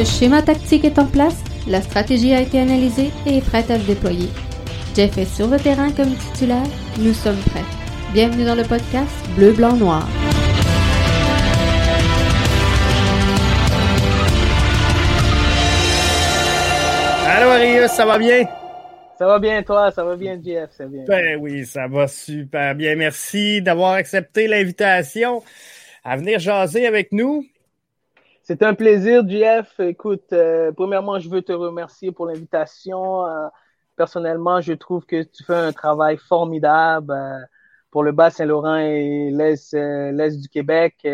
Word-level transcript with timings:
Le 0.00 0.06
schéma 0.06 0.40
tactique 0.40 0.86
est 0.86 0.98
en 0.98 1.04
place, 1.04 1.44
la 1.68 1.82
stratégie 1.82 2.32
a 2.32 2.40
été 2.40 2.58
analysée 2.58 3.10
et 3.26 3.36
est 3.36 3.46
prête 3.46 3.70
à 3.70 3.78
se 3.78 3.86
déployer. 3.86 4.30
Jeff 4.96 5.18
est 5.18 5.26
sur 5.26 5.46
le 5.46 5.58
terrain 5.58 5.92
comme 5.92 6.14
titulaire, 6.14 6.64
nous 6.98 7.12
sommes 7.12 7.36
prêts. 7.36 7.66
Bienvenue 8.14 8.46
dans 8.46 8.54
le 8.54 8.62
podcast 8.62 9.10
Bleu, 9.36 9.52
Blanc, 9.52 9.76
Noir. 9.76 10.08
Allô 17.26 17.50
Arius, 17.50 17.90
ça 17.90 18.06
va 18.06 18.16
bien? 18.16 18.44
Ça 19.18 19.26
va 19.26 19.38
bien, 19.38 19.62
toi? 19.62 19.90
Ça 19.90 20.02
va 20.02 20.16
bien, 20.16 20.40
Jeff? 20.42 20.70
Ça 20.78 20.86
bien? 20.86 21.04
Ben 21.06 21.36
oui, 21.38 21.66
ça 21.66 21.88
va 21.88 22.08
super 22.08 22.74
bien. 22.74 22.96
Merci 22.96 23.60
d'avoir 23.60 23.92
accepté 23.92 24.48
l'invitation 24.48 25.42
à 26.02 26.16
venir 26.16 26.38
jaser 26.38 26.86
avec 26.86 27.12
nous. 27.12 27.44
C'est 28.50 28.64
un 28.64 28.74
plaisir, 28.74 29.22
Jeff. 29.28 29.78
Écoute, 29.78 30.32
euh, 30.32 30.72
premièrement, 30.72 31.20
je 31.20 31.28
veux 31.28 31.40
te 31.40 31.52
remercier 31.52 32.10
pour 32.10 32.26
l'invitation. 32.26 33.24
Euh, 33.24 33.46
personnellement, 33.94 34.60
je 34.60 34.72
trouve 34.72 35.06
que 35.06 35.22
tu 35.22 35.44
fais 35.44 35.54
un 35.54 35.70
travail 35.70 36.16
formidable 36.16 37.12
euh, 37.12 37.38
pour 37.92 38.02
le 38.02 38.10
Bas-Saint-Laurent 38.10 38.74
et 38.74 39.30
l'Est, 39.30 39.72
l'Est 39.72 40.36
du 40.36 40.48
Québec 40.48 41.06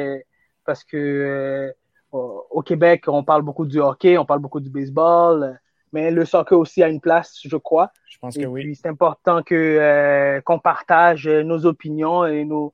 parce 0.64 0.82
que 0.82 1.74
au 2.10 2.62
Québec, 2.62 3.04
on 3.06 3.22
parle 3.22 3.42
beaucoup 3.42 3.66
du 3.66 3.80
hockey, 3.80 4.16
on 4.16 4.24
parle 4.24 4.40
beaucoup 4.40 4.60
du 4.60 4.70
baseball 4.70 5.60
mais 5.92 6.10
le 6.10 6.24
soccer 6.24 6.58
aussi 6.58 6.82
a 6.82 6.88
une 6.88 7.02
place, 7.02 7.38
je 7.44 7.56
crois. 7.58 7.90
Je 8.08 8.16
pense 8.16 8.34
que 8.34 8.46
oui. 8.46 8.74
C'est 8.74 8.88
important 8.88 9.42
que 9.42 10.40
qu'on 10.46 10.58
partage 10.58 11.28
nos 11.28 11.66
opinions 11.66 12.24
et 12.24 12.46
nos 12.46 12.72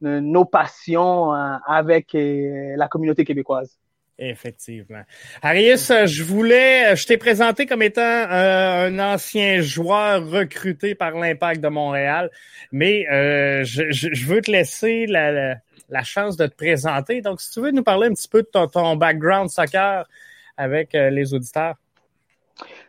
nos 0.00 0.44
passions 0.44 1.32
avec 1.32 2.10
la 2.14 2.86
communauté 2.86 3.24
québécoise. 3.24 3.76
Effectivement. 4.18 5.02
Arius, 5.42 5.90
je 6.06 6.22
voulais, 6.22 6.94
je 6.94 7.04
t'ai 7.04 7.16
présenté 7.16 7.66
comme 7.66 7.82
étant 7.82 8.00
un 8.02 8.96
ancien 9.00 9.60
joueur 9.60 10.28
recruté 10.28 10.94
par 10.94 11.12
l'Impact 11.12 11.60
de 11.60 11.68
Montréal, 11.68 12.30
mais 12.70 13.06
je, 13.64 13.90
je, 13.90 14.26
veux 14.26 14.40
te 14.40 14.52
laisser 14.52 15.06
la, 15.06 16.02
chance 16.04 16.36
de 16.36 16.46
te 16.46 16.54
présenter. 16.54 17.22
Donc, 17.22 17.40
si 17.40 17.50
tu 17.50 17.60
veux 17.60 17.72
nous 17.72 17.82
parler 17.82 18.06
un 18.06 18.12
petit 18.12 18.28
peu 18.28 18.42
de 18.42 18.66
ton, 18.66 18.94
background 18.94 19.50
soccer 19.50 20.04
avec 20.56 20.92
les 20.92 21.34
auditeurs. 21.34 21.74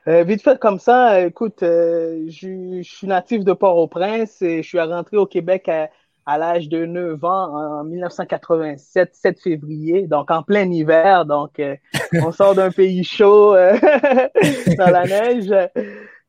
Euh, 0.08 0.23
vite 0.23 0.44
fait 0.44 0.59
comme 0.59 0.78
ça, 0.78 1.22
écoute, 1.22 1.64
euh, 1.64 2.26
je, 2.28 2.81
suis 2.84 3.08
natif 3.08 3.44
de 3.44 3.53
Port-au-Prince 3.53 4.42
et 4.42 4.62
je 4.62 4.68
suis 4.68 4.80
rentré 4.80 5.18
au 5.18 5.26
Québec 5.26 5.68
à, 5.68 5.90
l'âge 6.26 6.70
de 6.70 6.86
9 6.86 7.23
ans 7.23 7.80
en 7.80 7.84
1987, 7.84 9.16
7 9.16 9.40
février, 9.40 10.08
donc 10.08 10.31
en 10.31 10.44
plein 10.44 10.70
hiver. 10.72 11.26
Donc, 11.26 11.59
euh, 11.59 11.76
on 12.14 12.31
sort 12.31 12.56
d'un 12.56 12.72
pays 12.72 13.04
chaud 13.04 13.54
dans 14.78 14.92
la 14.92 15.06
neige. 15.06 15.53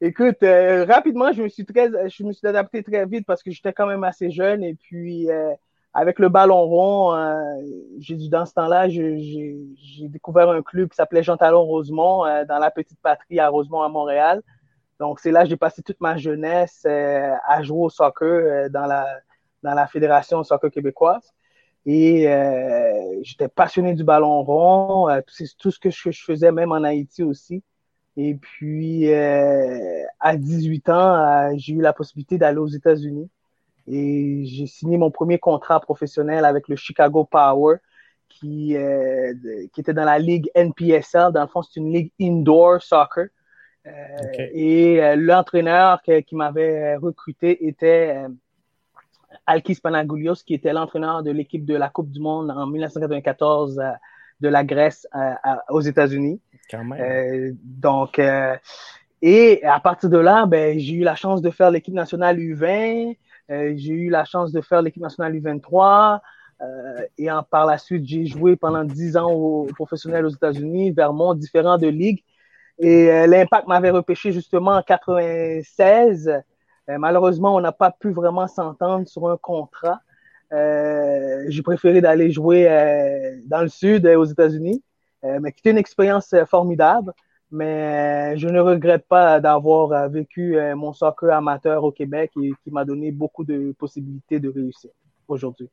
Écoute, 0.01 0.39
rapidement, 0.43 1.33
je 1.33 1.43
me 1.43 1.49
suis 1.49 1.65
très, 1.65 1.91
je 2.11 2.23
me 2.25 2.33
suis 2.33 2.47
adapté 2.47 2.83
très 2.83 3.07
vite 3.07 3.27
parce 3.27 3.43
que 3.43 3.51
j'étais 3.51 3.73
quand 3.73 3.87
même 3.87 4.05
assez 4.05 4.31
jeune 4.31 4.63
et 4.63 4.75
puis 4.75 5.29
avec 5.97 6.19
le 6.19 6.29
ballon 6.29 6.61
rond, 6.67 7.15
euh, 7.15 7.35
j'ai 7.99 8.17
dans 8.29 8.45
ce 8.45 8.53
temps-là, 8.53 8.87
j'ai 8.87 9.57
découvert 10.03 10.51
un 10.51 10.61
club 10.61 10.91
qui 10.91 10.97
s'appelait 10.97 11.23
Jean 11.23 11.39
Talon 11.39 11.63
Rosemont 11.63 12.27
euh, 12.27 12.45
dans 12.45 12.59
la 12.59 12.71
petite 12.71 13.01
patrie 13.01 13.41
à 13.41 13.49
Rosemont 13.49 13.81
à 13.81 13.89
Montréal. 13.89 14.43
Donc 15.01 15.21
c'est 15.21 15.31
là 15.31 15.45
que 15.45 15.49
j'ai 15.49 15.57
passé 15.57 15.83
toute 15.83 15.99
ma 16.03 16.19
jeunesse 16.19 16.83
euh, 16.87 17.33
à 17.47 17.63
jouer 17.63 17.85
au 17.85 17.89
soccer 17.89 18.69
dans 18.69 18.85
la 18.85 19.07
dans 19.63 19.75
la 19.75 19.87
fédération 19.87 20.43
soccer 20.45 20.71
québécoise. 20.71 21.33
Et 21.87 22.27
j'étais 23.23 23.49
passionné 23.49 23.95
du 23.95 24.03
ballon 24.03 24.43
rond, 24.43 25.09
c'est 25.29 25.57
tout 25.57 25.71
ce 25.71 25.79
que 25.79 25.89
je, 25.91 26.11
je, 26.11 26.25
faisais 26.25 26.51
même 26.51 26.73
en 26.73 26.83
Haïti 26.83 27.23
aussi. 27.23 27.63
Et 28.17 28.35
puis 28.35 29.13
à 29.13 30.37
18 30.37 30.89
ans, 30.89 31.57
j'ai 31.57 31.75
eu 31.75 31.81
la 31.81 31.93
possibilité 31.93 32.39
d'aller 32.39 32.59
aux 32.59 32.67
États-Unis. 32.67 33.31
Et 33.87 34.45
j'ai 34.47 34.67
signé 34.67 34.99
mon 34.99 35.13
premier 35.13 35.39
contrat 35.39 35.79
professionnel 35.81 36.45
avec 36.45 36.67
le 36.67 36.75
Chicago 36.75 37.25
Power, 37.25 37.77
qui, 38.29 38.77
euh, 38.77 39.35
qui 39.73 39.81
était 39.81 39.95
dans 39.95 40.05
la 40.05 40.19
ligue 40.19 40.51
NPSL. 40.55 41.33
Dans 41.33 41.43
le 41.43 41.47
fond, 41.47 41.63
c'est 41.63 41.81
une 41.81 41.93
ligue 41.93 42.13
indoor 42.21 42.83
soccer. 42.83 43.29
Euh, 43.87 43.91
Et 44.53 45.03
euh, 45.03 45.15
l'entraîneur 45.17 46.03
qui 46.03 46.35
m'avait 46.35 46.97
recruté 46.97 47.67
était 47.69 48.17
euh, 48.17 48.29
Alkis 49.47 49.77
Panagoulios, 49.77 50.43
qui 50.47 50.55
était 50.55 50.73
l'entraîneur 50.73 51.23
de 51.23 51.31
l'équipe 51.31 51.65
de 51.65 51.75
la 51.75 51.89
Coupe 51.89 52.11
du 52.11 52.21
Monde 52.21 52.51
en 52.51 52.67
1994 52.67 53.81
de 54.41 54.49
la 54.49 54.65
Grèce 54.65 55.07
aux 55.69 55.81
États-Unis. 55.81 56.41
donc, 57.63 58.21
et 59.23 59.65
à 59.65 59.81
partir 59.81 60.11
de 60.11 60.19
là, 60.19 60.47
ben, 60.47 60.79
j'ai 60.79 60.95
eu 60.95 61.03
la 61.03 61.15
chance 61.15 61.41
de 61.41 61.51
faire 61.51 61.71
l'équipe 61.71 61.95
nationale 61.95 62.39
U20. 62.39 63.17
Euh, 63.51 63.73
j'ai 63.77 63.93
eu 63.93 64.11
la 64.11 64.25
chance 64.25 64.53
de 64.53 64.61
faire 64.61 64.83
l'équipe 64.83 65.03
nationale 65.03 65.35
U23. 65.35 66.21
Euh, 66.63 67.03
et 67.19 67.31
en, 67.31 67.43
par 67.43 67.67
la 67.67 67.79
suite, 67.79 68.05
j'ai 68.07 68.27
joué 68.27 68.57
pendant 68.57 68.85
dix 68.85 69.17
ans 69.17 69.31
au, 69.31 69.67
professionnel 69.75 70.25
aux 70.27 70.31
États-Unis, 70.31 70.91
Vermont, 70.91 71.35
différents 71.35 71.79
de 71.79 71.89
ligues. 71.89 72.25
Et 72.79 73.11
euh, 73.11 73.27
l'Impact 73.27 73.69
m'avait 73.69 73.91
repêché 73.91 74.33
justement 74.33 74.73
en 74.73 74.83
96. 74.83 76.43
Malheureusement, 76.89 77.55
on 77.55 77.61
n'a 77.61 77.73
pas 77.73 77.91
pu 77.91 78.11
vraiment 78.11 78.47
s'entendre 78.49 79.09
sur 79.09 79.29
un 79.29 79.37
contrat. 79.37 80.01
j'ai 80.51 81.63
préféré 81.63 82.01
d'aller 82.01 82.31
jouer 82.31 82.67
dans 83.47 83.63
le 83.63 83.69
sud, 83.69 84.07
aux 84.07 84.25
États-Unis, 84.25 84.83
mais 85.23 85.53
c'était 85.57 85.71
une 85.71 85.79
expérience 85.79 86.35
formidable 86.49 87.13
mais 87.51 88.35
euh, 88.35 88.37
je 88.37 88.49
ne 88.49 88.61
regrette 88.61 89.07
pas 89.07 89.41
d'avoir 89.41 89.93
euh, 89.93 90.09
vécu 90.09 90.57
euh, 90.57 90.75
mon 90.75 90.93
soccer 90.93 91.33
amateur 91.33 91.85
au 91.85 91.93
Québec 91.93 92.33
et 92.43 92.51
qui 92.63 92.71
m'a 92.71 92.85
donné 92.85 93.13
beaucoup 93.13 93.45
de 93.45 93.75
possibilités 93.79 94.41
de 94.41 94.49
réussir 94.49 94.91
aujourd'hui. 95.29 95.69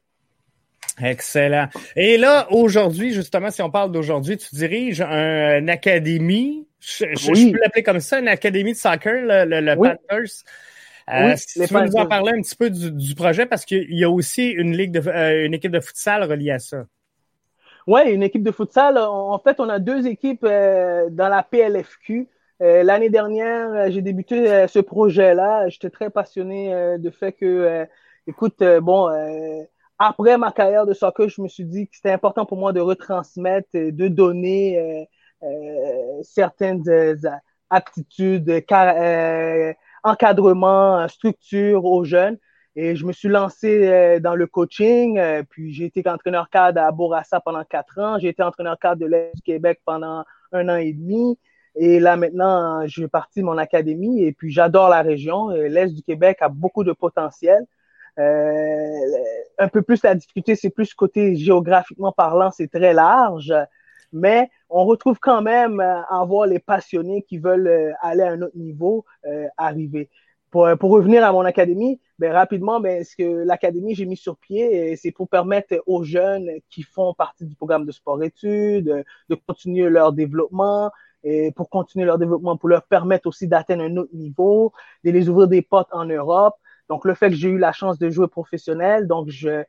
Excellent. 1.02 1.68
Et 1.96 2.18
là, 2.18 2.48
aujourd'hui, 2.52 3.14
justement, 3.14 3.50
si 3.50 3.64
on 3.64 3.72
parle 3.72 3.92
d'aujourd'hui, 3.92 4.38
tu 4.38 4.54
diriges 4.54 5.02
une 5.02 5.70
académie, 5.70 6.68
je, 6.80 7.52
peux 7.52 7.58
l'appeler 7.58 7.82
comme 7.82 8.00
ça, 8.00 8.20
une 8.20 8.28
académie 8.28 8.74
de 8.74 8.78
soccer, 8.78 9.24
le, 9.26 9.76
Panthers. 9.76 10.44
Si 11.36 11.68
tu 11.68 11.74
veux 11.74 11.86
nous 11.86 11.96
en 11.96 12.06
parler 12.06 12.32
un 12.36 12.42
petit 12.42 12.56
peu 12.56 12.70
du, 12.70 13.16
projet, 13.16 13.46
parce 13.46 13.66
qu'il 13.66 13.94
y 13.94 14.04
a 14.04 14.10
aussi 14.10 14.50
une 14.50 14.76
ligue 14.76 14.92
de, 14.92 15.46
une 15.46 15.54
équipe 15.54 15.72
de 15.72 15.80
futsal 15.80 16.24
reliée 16.24 16.52
à 16.52 16.60
ça. 16.60 16.86
Oui, 17.86 18.02
une 18.12 18.24
équipe 18.24 18.44
de 18.44 18.52
futsal. 18.52 18.98
En 18.98 19.38
fait, 19.40 19.60
on 19.60 19.68
a 19.68 19.80
deux 19.80 20.08
équipes 20.08 20.46
euh, 20.46 21.10
dans 21.10 21.28
la 21.28 21.44
PLFQ. 21.44 22.30
Euh, 22.62 22.84
l'année 22.84 23.10
dernière, 23.10 23.70
euh, 23.74 23.92
j'ai 23.92 24.02
débuté 24.02 24.68
ce 24.68 24.80
projet-là. 24.80 25.68
J'étais 25.70 25.90
très 25.90 26.10
passionné 26.10 26.98
de 26.98 27.10
fait 27.10 27.34
que, 27.34 27.86
écoute, 28.26 28.64
bon, 28.82 29.10
après 30.00 30.38
ma 30.38 30.52
carrière 30.52 30.86
de 30.86 30.94
soccer, 30.94 31.28
je 31.30 31.42
me 31.42 31.48
suis 31.48 31.66
dit 31.66 31.88
que 31.88 31.96
c'était 31.96 32.12
important 32.12 32.46
pour 32.46 32.58
moi 32.58 32.72
de 32.72 32.80
retransmettre, 32.80 33.70
de 33.74 34.08
donner 34.08 35.08
certaines 36.22 36.84
aptitudes, 37.70 38.64
encadrement, 40.04 41.08
structure 41.08 41.86
aux 41.86 42.04
jeunes. 42.04 42.38
Et 42.76 42.96
je 42.96 43.06
me 43.06 43.12
suis 43.12 43.30
lancé 43.30 43.88
euh, 43.88 44.20
dans 44.20 44.36
le 44.36 44.48
coaching. 44.48 45.20
Euh, 45.20 45.44
puis 45.48 45.74
j'ai 45.74 45.86
été 45.86 46.08
entraîneur 46.10 46.50
cadre 46.50 46.82
à 46.82 46.92
Bourassa 46.92 47.40
pendant 47.40 47.64
quatre 47.64 48.00
ans. 48.00 48.18
J'ai 48.20 48.30
été 48.30 48.42
entraîneur 48.42 48.80
cadre 48.80 49.02
de 49.02 49.06
l'Est 49.06 49.36
du 49.36 49.42
Québec 49.42 49.80
pendant 49.86 50.24
un 50.52 50.70
an 50.70 50.78
et 50.78 50.94
demi. 50.94 51.38
Et 51.76 52.00
là 52.00 52.16
maintenant, 52.16 52.86
je 52.86 53.02
suis 53.02 53.08
parti 53.08 53.40
de 53.40 53.46
mon 53.46 53.58
académie 53.58 54.24
et 54.24 54.32
puis 54.32 54.52
j'adore 54.52 54.90
la 54.90 55.02
région. 55.02 55.50
Euh, 55.52 55.68
L'Est 55.68 55.94
du 55.94 56.02
Québec 56.04 56.38
a 56.42 56.50
beaucoup 56.50 56.84
de 56.84 56.94
potentiel. 56.94 57.66
Euh, 58.20 58.90
un 59.58 59.68
peu 59.68 59.82
plus 59.82 60.04
la 60.04 60.14
difficulté, 60.14 60.56
c'est 60.56 60.70
plus 60.70 60.94
côté 60.94 61.36
géographiquement 61.36 62.12
parlant, 62.12 62.52
c'est 62.52 62.68
très 62.68 62.94
large. 62.94 63.54
Mais 64.12 64.50
on 64.76 64.86
retrouve 64.86 65.20
quand 65.20 65.42
même 65.42 65.80
à 65.80 66.26
voir 66.26 66.48
les 66.48 66.60
passionnés 66.60 67.22
qui 67.22 67.38
veulent 67.38 67.96
aller 68.02 68.24
à 68.24 68.32
un 68.32 68.42
autre 68.42 68.58
niveau 68.58 69.06
arriver. 69.58 70.10
Pour, 70.50 70.68
pour 70.80 70.92
revenir 70.92 71.24
à 71.24 71.32
mon 71.32 71.42
académie, 71.42 72.00
ben, 72.20 72.32
rapidement, 72.32 72.80
ben, 72.80 73.04
ce 73.04 73.16
que 73.16 73.44
l'académie 73.44 73.96
j'ai 73.96 74.06
mis 74.06 74.18
sur 74.18 74.38
pied, 74.38 74.96
c'est 74.96 75.12
pour 75.12 75.28
permettre 75.28 75.82
aux 75.88 76.04
jeunes 76.04 76.50
qui 76.70 76.84
font 76.84 77.14
partie 77.14 77.46
du 77.46 77.56
programme 77.56 77.86
de 77.86 77.92
sport-études 77.92 79.04
de 79.30 79.36
continuer 79.48 79.90
leur 79.90 80.14
développement 80.14 80.92
et 81.24 81.52
pour 81.52 81.70
continuer 81.70 82.06
leur 82.06 82.18
développement, 82.18 82.58
pour 82.58 82.70
leur 82.70 82.84
permettre 82.84 83.28
aussi 83.28 83.48
d'atteindre 83.48 83.84
un 83.84 83.98
autre 83.98 84.14
niveau, 84.14 84.74
de 85.04 85.12
les 85.12 85.30
ouvrir 85.30 85.48
des 85.48 85.62
portes 85.62 85.90
en 85.92 86.06
Europe. 86.06 86.56
Donc, 86.90 87.06
le 87.06 87.14
fait 87.14 87.30
que 87.30 87.36
j'ai 87.36 87.50
eu 87.50 87.58
la 87.58 87.72
chance 87.72 87.98
de 87.98 88.10
jouer 88.10 88.28
professionnel, 88.28 89.08
donc 89.08 89.30
je, 89.30 89.50
euh, 89.50 89.64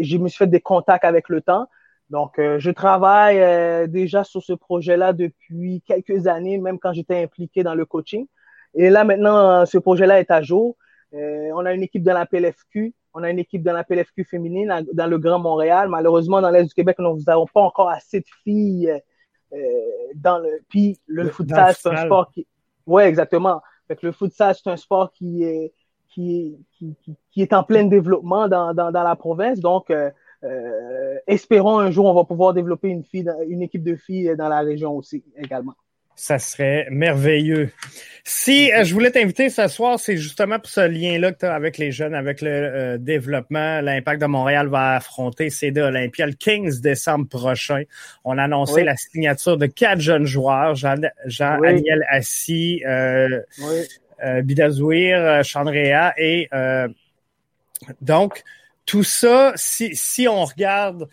je 0.00 0.18
me 0.18 0.28
suis 0.28 0.38
fait 0.38 0.46
des 0.48 0.60
contacts 0.60 1.04
avec 1.04 1.28
le 1.28 1.40
temps. 1.40 1.68
Donc, 2.10 2.38
euh, 2.38 2.58
je 2.58 2.70
travaille 2.70 3.38
euh, 3.40 3.86
déjà 3.86 4.24
sur 4.24 4.42
ce 4.42 4.54
projet-là 4.54 5.12
depuis 5.12 5.82
quelques 5.86 6.26
années, 6.26 6.58
même 6.58 6.78
quand 6.78 6.92
j'étais 6.92 7.22
impliqué 7.22 7.62
dans 7.62 7.74
le 7.74 7.84
coaching. 7.84 8.26
Et 8.74 8.88
là, 8.88 9.04
maintenant, 9.04 9.66
ce 9.66 9.78
projet-là 9.78 10.20
est 10.20 10.30
à 10.30 10.42
jour. 10.42 10.76
Euh, 11.14 11.50
on 11.54 11.66
a 11.66 11.72
une 11.72 11.82
équipe 11.82 12.02
dans 12.02 12.14
la 12.14 12.26
PLFQ, 12.26 12.94
on 13.14 13.22
a 13.22 13.30
une 13.30 13.38
équipe 13.38 13.62
dans 13.62 13.72
la 13.72 13.84
PLFQ 13.84 14.24
féminine 14.24 14.84
dans 14.92 15.06
le 15.06 15.18
Grand 15.18 15.38
Montréal. 15.38 15.88
Malheureusement, 15.88 16.40
dans 16.40 16.50
l'Est 16.50 16.64
du 16.64 16.74
Québec, 16.74 16.96
nous 16.98 17.18
n'avons 17.26 17.46
pas 17.46 17.62
encore 17.62 17.90
assez 17.90 18.20
de 18.20 18.26
filles 18.44 18.92
dans 20.14 20.38
le 20.38 20.60
puis 20.68 20.98
le, 21.06 21.30
futsal 21.30 21.74
c'est 21.74 21.88
un 21.88 22.04
sport 22.04 22.30
qui 22.30 22.46
ouais 22.86 23.08
exactement 23.08 23.62
fait 23.86 24.02
le 24.02 24.12
futsal 24.12 24.54
c'est 24.54 24.68
un 24.68 24.76
sport 24.76 25.10
qui 25.10 25.42
est 25.42 25.72
qui, 26.08 26.58
qui, 26.72 26.94
qui, 27.30 27.40
est 27.40 27.54
en 27.54 27.62
plein 27.62 27.84
développement 27.84 28.46
dans, 28.46 28.74
dans, 28.74 28.92
dans 28.92 29.02
la 29.02 29.16
province 29.16 29.60
donc 29.60 29.90
espérons 31.28 31.78
un 31.78 31.92
jour 31.92 32.06
on 32.06 32.14
va 32.14 32.24
pouvoir 32.24 32.52
développer 32.54 32.88
une 32.88 33.04
fille 33.04 33.30
une 33.48 33.62
équipe 33.62 33.84
de 33.84 33.94
filles 33.94 34.34
dans 34.36 34.48
la 34.48 34.60
région 34.60 34.96
aussi 34.96 35.22
également 35.36 35.74
ça 36.18 36.40
serait 36.40 36.88
merveilleux. 36.90 37.70
Si 38.24 38.72
euh, 38.72 38.82
je 38.82 38.92
voulais 38.92 39.12
t'inviter 39.12 39.50
ce 39.50 39.68
soir, 39.68 40.00
c'est 40.00 40.16
justement 40.16 40.58
pour 40.58 40.68
ce 40.68 40.80
lien-là 40.80 41.30
que 41.30 41.38
tu 41.38 41.46
as 41.46 41.54
avec 41.54 41.78
les 41.78 41.92
jeunes, 41.92 42.12
avec 42.12 42.42
le 42.42 42.50
euh, 42.50 42.98
développement. 42.98 43.80
L'Impact 43.80 44.20
de 44.20 44.26
Montréal 44.26 44.66
va 44.66 44.96
affronter 44.96 45.48
CD 45.48 45.80
Olympia 45.80 46.26
le 46.26 46.32
15 46.32 46.80
décembre 46.80 47.28
prochain. 47.28 47.84
On 48.24 48.36
a 48.36 48.42
annoncé 48.42 48.82
la 48.82 48.96
signature 48.96 49.56
de 49.56 49.66
quatre 49.66 50.00
jeunes 50.00 50.26
joueurs, 50.26 50.74
Jean-Aniel 50.74 52.04
Assis, 52.10 52.82
euh, 52.84 53.40
euh 54.24 54.42
Bidazouir, 54.42 55.44
Chandrea 55.44 56.14
et 56.18 56.48
donc 58.00 58.42
tout 58.88 59.04
ça, 59.04 59.52
si, 59.56 60.26
on 60.28 60.46
regarde 60.46 61.10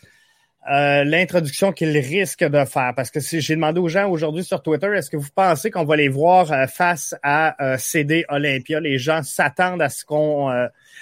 euh, 0.71 1.03
l'introduction 1.03 1.73
qu'il 1.73 1.95
risque 1.97 2.41
de 2.41 2.63
faire. 2.63 2.93
Parce 2.95 3.11
que 3.11 3.19
si 3.19 3.41
j'ai 3.41 3.55
demandé 3.55 3.81
aux 3.81 3.89
gens 3.89 4.09
aujourd'hui 4.09 4.45
sur 4.45 4.63
Twitter, 4.63 4.87
est-ce 4.95 5.09
que 5.09 5.17
vous 5.17 5.29
pensez 5.35 5.71
qu'on 5.71 5.83
va 5.83 5.97
les 5.97 6.07
voir 6.07 6.53
euh, 6.53 6.67
face 6.67 7.15
à 7.21 7.61
euh, 7.61 7.77
CD 7.77 8.23
Olympia? 8.29 8.79
Les 8.79 8.97
gens 8.97 9.23
s'attendent 9.23 9.81
à 9.81 9.89
ce 9.89 10.05
qu'on 10.05 10.47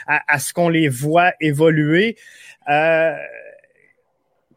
à, 0.07 0.39
ce 0.39 0.51
qu'on 0.51 0.67
les 0.67 0.89
voit 0.89 1.33
évoluer. 1.39 2.17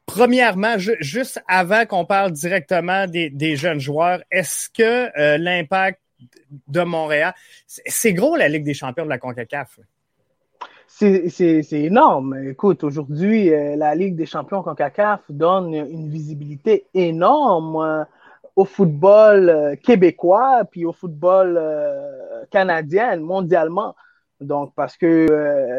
premièrement, 0.06 0.76
juste 0.78 1.42
avant 1.46 1.84
qu'on 1.84 2.06
parle 2.06 2.32
directement 2.32 3.06
des 3.06 3.56
jeunes 3.56 3.80
joueurs, 3.80 4.22
est-ce 4.30 4.70
que 4.70 5.36
l'impact 5.36 6.00
de 6.68 6.80
Montréal, 6.80 7.34
c'est 7.66 8.14
gros 8.14 8.36
la 8.36 8.48
Ligue 8.48 8.64
des 8.64 8.74
champions 8.74 9.04
de 9.04 9.10
la 9.10 9.18
CONCACAF? 9.18 9.78
C'est 10.98 11.72
énorme. 11.72 12.38
Écoute, 12.48 12.82
aujourd'hui, 12.82 13.52
euh, 13.52 13.76
la 13.76 13.94
Ligue 13.94 14.16
des 14.16 14.24
champions 14.24 14.62
CONCACAF 14.62 15.20
donne 15.28 15.74
une 15.74 16.08
visibilité 16.08 16.86
énorme 16.94 17.76
euh, 17.76 18.04
au 18.54 18.64
football 18.64 19.50
euh, 19.50 19.76
québécois, 19.76 20.62
puis 20.70 20.86
au 20.86 20.92
football 20.92 21.60
canadien, 22.50 23.18
mondialement. 23.18 23.94
Donc, 24.40 24.72
parce 24.74 24.96
que 24.96 25.26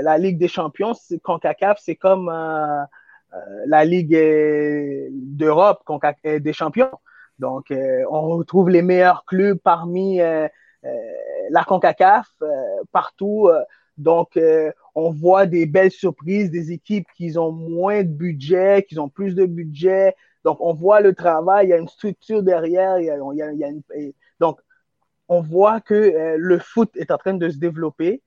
la 0.03 0.17
Ligue 0.19 0.37
des 0.37 0.47
champions, 0.47 0.93
CONCACAF, 1.23 1.79
c'est 1.81 1.95
comme 1.95 2.29
la 2.29 3.85
Ligue 3.85 4.17
d'Europe 5.11 5.81
des 6.23 6.53
champions. 6.53 6.91
Donc, 7.39 7.73
on 8.09 8.21
retrouve 8.21 8.69
les 8.69 8.81
meilleurs 8.83 9.25
clubs 9.25 9.57
parmi 9.57 10.17
la 10.19 11.63
CONCACAF 11.65 12.27
partout. 12.91 13.49
Donc, 13.97 14.37
on 14.99 15.11
voit 15.11 15.45
des 15.45 15.67
belles 15.67 15.91
surprises, 15.91 16.49
des 16.49 16.71
équipes 16.71 17.05
qui 17.15 17.37
ont 17.37 17.51
moins 17.51 18.01
de 18.01 18.09
budget, 18.09 18.83
qui 18.89 18.97
ont 18.97 19.09
plus 19.09 19.35
de 19.35 19.45
budget. 19.45 20.15
Donc, 20.43 20.57
on 20.59 20.73
voit 20.73 21.01
le 21.01 21.13
travail, 21.13 21.67
il 21.67 21.69
y 21.69 21.73
a 21.73 21.77
une 21.77 21.87
structure 21.87 22.41
derrière. 22.41 22.97
Donc, 24.39 24.59
on 25.29 25.41
voit 25.41 25.81
que 25.81 25.93
euh, 25.93 26.37
le 26.39 26.57
foot 26.57 26.89
est 26.95 27.11
en 27.11 27.17
train 27.19 27.35
de 27.35 27.47
se 27.47 27.57
développer 27.57 28.23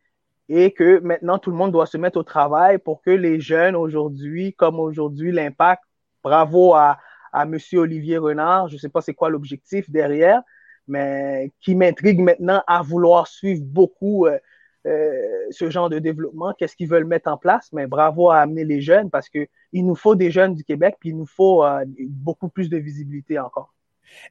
et 0.48 0.70
que 0.70 1.00
maintenant, 1.00 1.38
tout 1.38 1.50
le 1.50 1.56
monde 1.56 1.72
doit 1.72 1.86
se 1.86 1.96
mettre 1.96 2.20
au 2.20 2.22
travail 2.22 2.78
pour 2.78 3.02
que 3.02 3.10
les 3.10 3.40
jeunes 3.40 3.74
aujourd'hui, 3.74 4.54
comme 4.54 4.78
aujourd'hui, 4.78 5.32
l'impact, 5.32 5.82
bravo 6.22 6.74
à, 6.74 6.98
à 7.32 7.46
Monsieur 7.46 7.80
Olivier 7.80 8.18
Renard, 8.18 8.68
je 8.68 8.74
ne 8.74 8.78
sais 8.78 8.88
pas 8.88 9.00
c'est 9.00 9.14
quoi 9.14 9.28
l'objectif 9.28 9.90
derrière, 9.90 10.40
mais 10.86 11.50
qui 11.60 11.74
m'intrigue 11.74 12.20
maintenant 12.20 12.62
à 12.68 12.80
vouloir 12.82 13.26
suivre 13.26 13.64
beaucoup 13.64 14.26
euh, 14.26 14.38
ce 14.84 15.70
genre 15.70 15.90
de 15.90 15.98
développement, 15.98 16.54
qu'est-ce 16.58 16.76
qu'ils 16.76 16.88
veulent 16.88 17.04
mettre 17.04 17.30
en 17.30 17.36
place? 17.36 17.68
Mais 17.72 17.86
bravo 17.86 18.30
à 18.30 18.38
amener 18.38 18.64
les 18.64 18.80
jeunes 18.80 19.10
parce 19.10 19.28
que 19.28 19.46
il 19.72 19.86
nous 19.86 19.94
faut 19.94 20.14
des 20.14 20.30
jeunes 20.30 20.54
du 20.54 20.64
Québec, 20.64 20.96
puis 20.98 21.10
il 21.10 21.16
nous 21.16 21.26
faut 21.26 21.64
euh, 21.64 21.84
beaucoup 22.08 22.48
plus 22.48 22.68
de 22.68 22.78
visibilité 22.78 23.38
encore. 23.38 23.72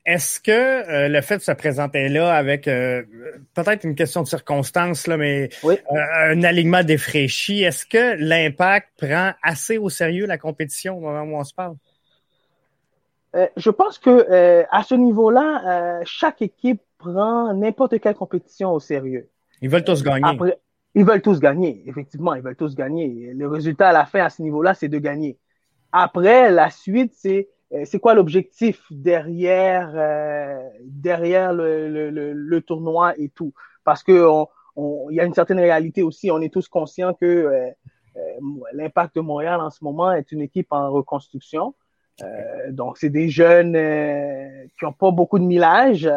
Est-ce 0.05 0.41
que 0.41 0.51
euh, 0.51 1.07
le 1.07 1.21
fait 1.21 1.37
de 1.37 1.41
se 1.41 1.53
présenter 1.53 2.09
là 2.09 2.33
avec 2.33 2.65
peut-être 2.65 3.85
une 3.85 3.95
question 3.95 4.23
de 4.23 4.27
circonstance, 4.27 5.07
là, 5.07 5.15
mais 5.15 5.49
un 5.63 6.43
alignement 6.43 6.83
défraîchi, 6.83 7.63
est-ce 7.63 7.85
que 7.85 8.15
l'impact 8.17 8.89
prend 8.97 9.31
assez 9.41 9.77
au 9.77 9.89
sérieux 9.89 10.25
la 10.25 10.37
compétition 10.37 10.97
au 10.97 11.01
moment 11.01 11.23
où 11.23 11.39
on 11.39 11.43
se 11.43 11.53
parle? 11.53 11.75
je 13.55 13.69
pense 13.69 13.99
que 13.99 14.65
à 14.71 14.81
ce 14.83 14.95
niveau-là, 14.95 16.01
chaque 16.03 16.41
équipe 16.41 16.81
prend 16.97 17.53
n'importe 17.53 17.99
quelle 17.99 18.15
compétition 18.15 18.73
au 18.73 18.79
sérieux. 18.79 19.29
Ils 19.61 19.69
veulent 19.69 19.83
tous 19.83 20.03
gagner. 20.03 20.39
ils 20.95 21.05
veulent 21.05 21.21
tous 21.21 21.39
gagner, 21.39 21.83
effectivement, 21.87 22.33
ils 22.33 22.41
veulent 22.41 22.55
tous 22.55 22.75
gagner. 22.75 23.33
Le 23.33 23.47
résultat 23.47 23.89
à 23.89 23.93
la 23.93 24.05
fin, 24.05 24.23
à 24.23 24.29
ce 24.29 24.41
niveau-là, 24.41 24.73
c'est 24.73 24.89
de 24.89 24.97
gagner. 24.97 25.37
Après, 25.91 26.51
la 26.51 26.69
suite, 26.69 27.13
c'est 27.15 27.49
euh, 27.73 27.83
c'est 27.85 27.99
quoi 27.99 28.15
l'objectif 28.15 28.81
derrière 28.89 29.91
euh, 29.95 30.67
derrière 30.83 31.53
le, 31.53 31.87
le, 31.87 32.33
le, 32.33 32.61
tournoi 32.61 33.13
et 33.19 33.29
tout? 33.29 33.53
Parce 33.83 34.03
que 34.03 34.27
il 35.11 35.15
y 35.15 35.19
a 35.19 35.25
une 35.25 35.33
certaine 35.33 35.59
réalité 35.59 36.01
aussi. 36.03 36.31
On 36.31 36.41
est 36.41 36.53
tous 36.53 36.67
conscients 36.67 37.13
que 37.13 37.25
euh, 37.25 37.69
l'impact 38.73 39.15
de 39.15 39.21
Montréal 39.21 39.59
en 39.61 39.69
ce 39.69 39.83
moment 39.83 40.11
est 40.11 40.31
une 40.31 40.41
équipe 40.41 40.67
en 40.71 40.89
reconstruction. 40.91 41.75
donc, 42.69 42.97
c'est 42.97 43.09
des 43.09 43.29
jeunes 43.29 43.73
qui 44.77 44.85
ont 44.85 44.93
pas 44.93 45.11
beaucoup 45.11 45.39
de 45.39 45.45
millage, 45.45 46.09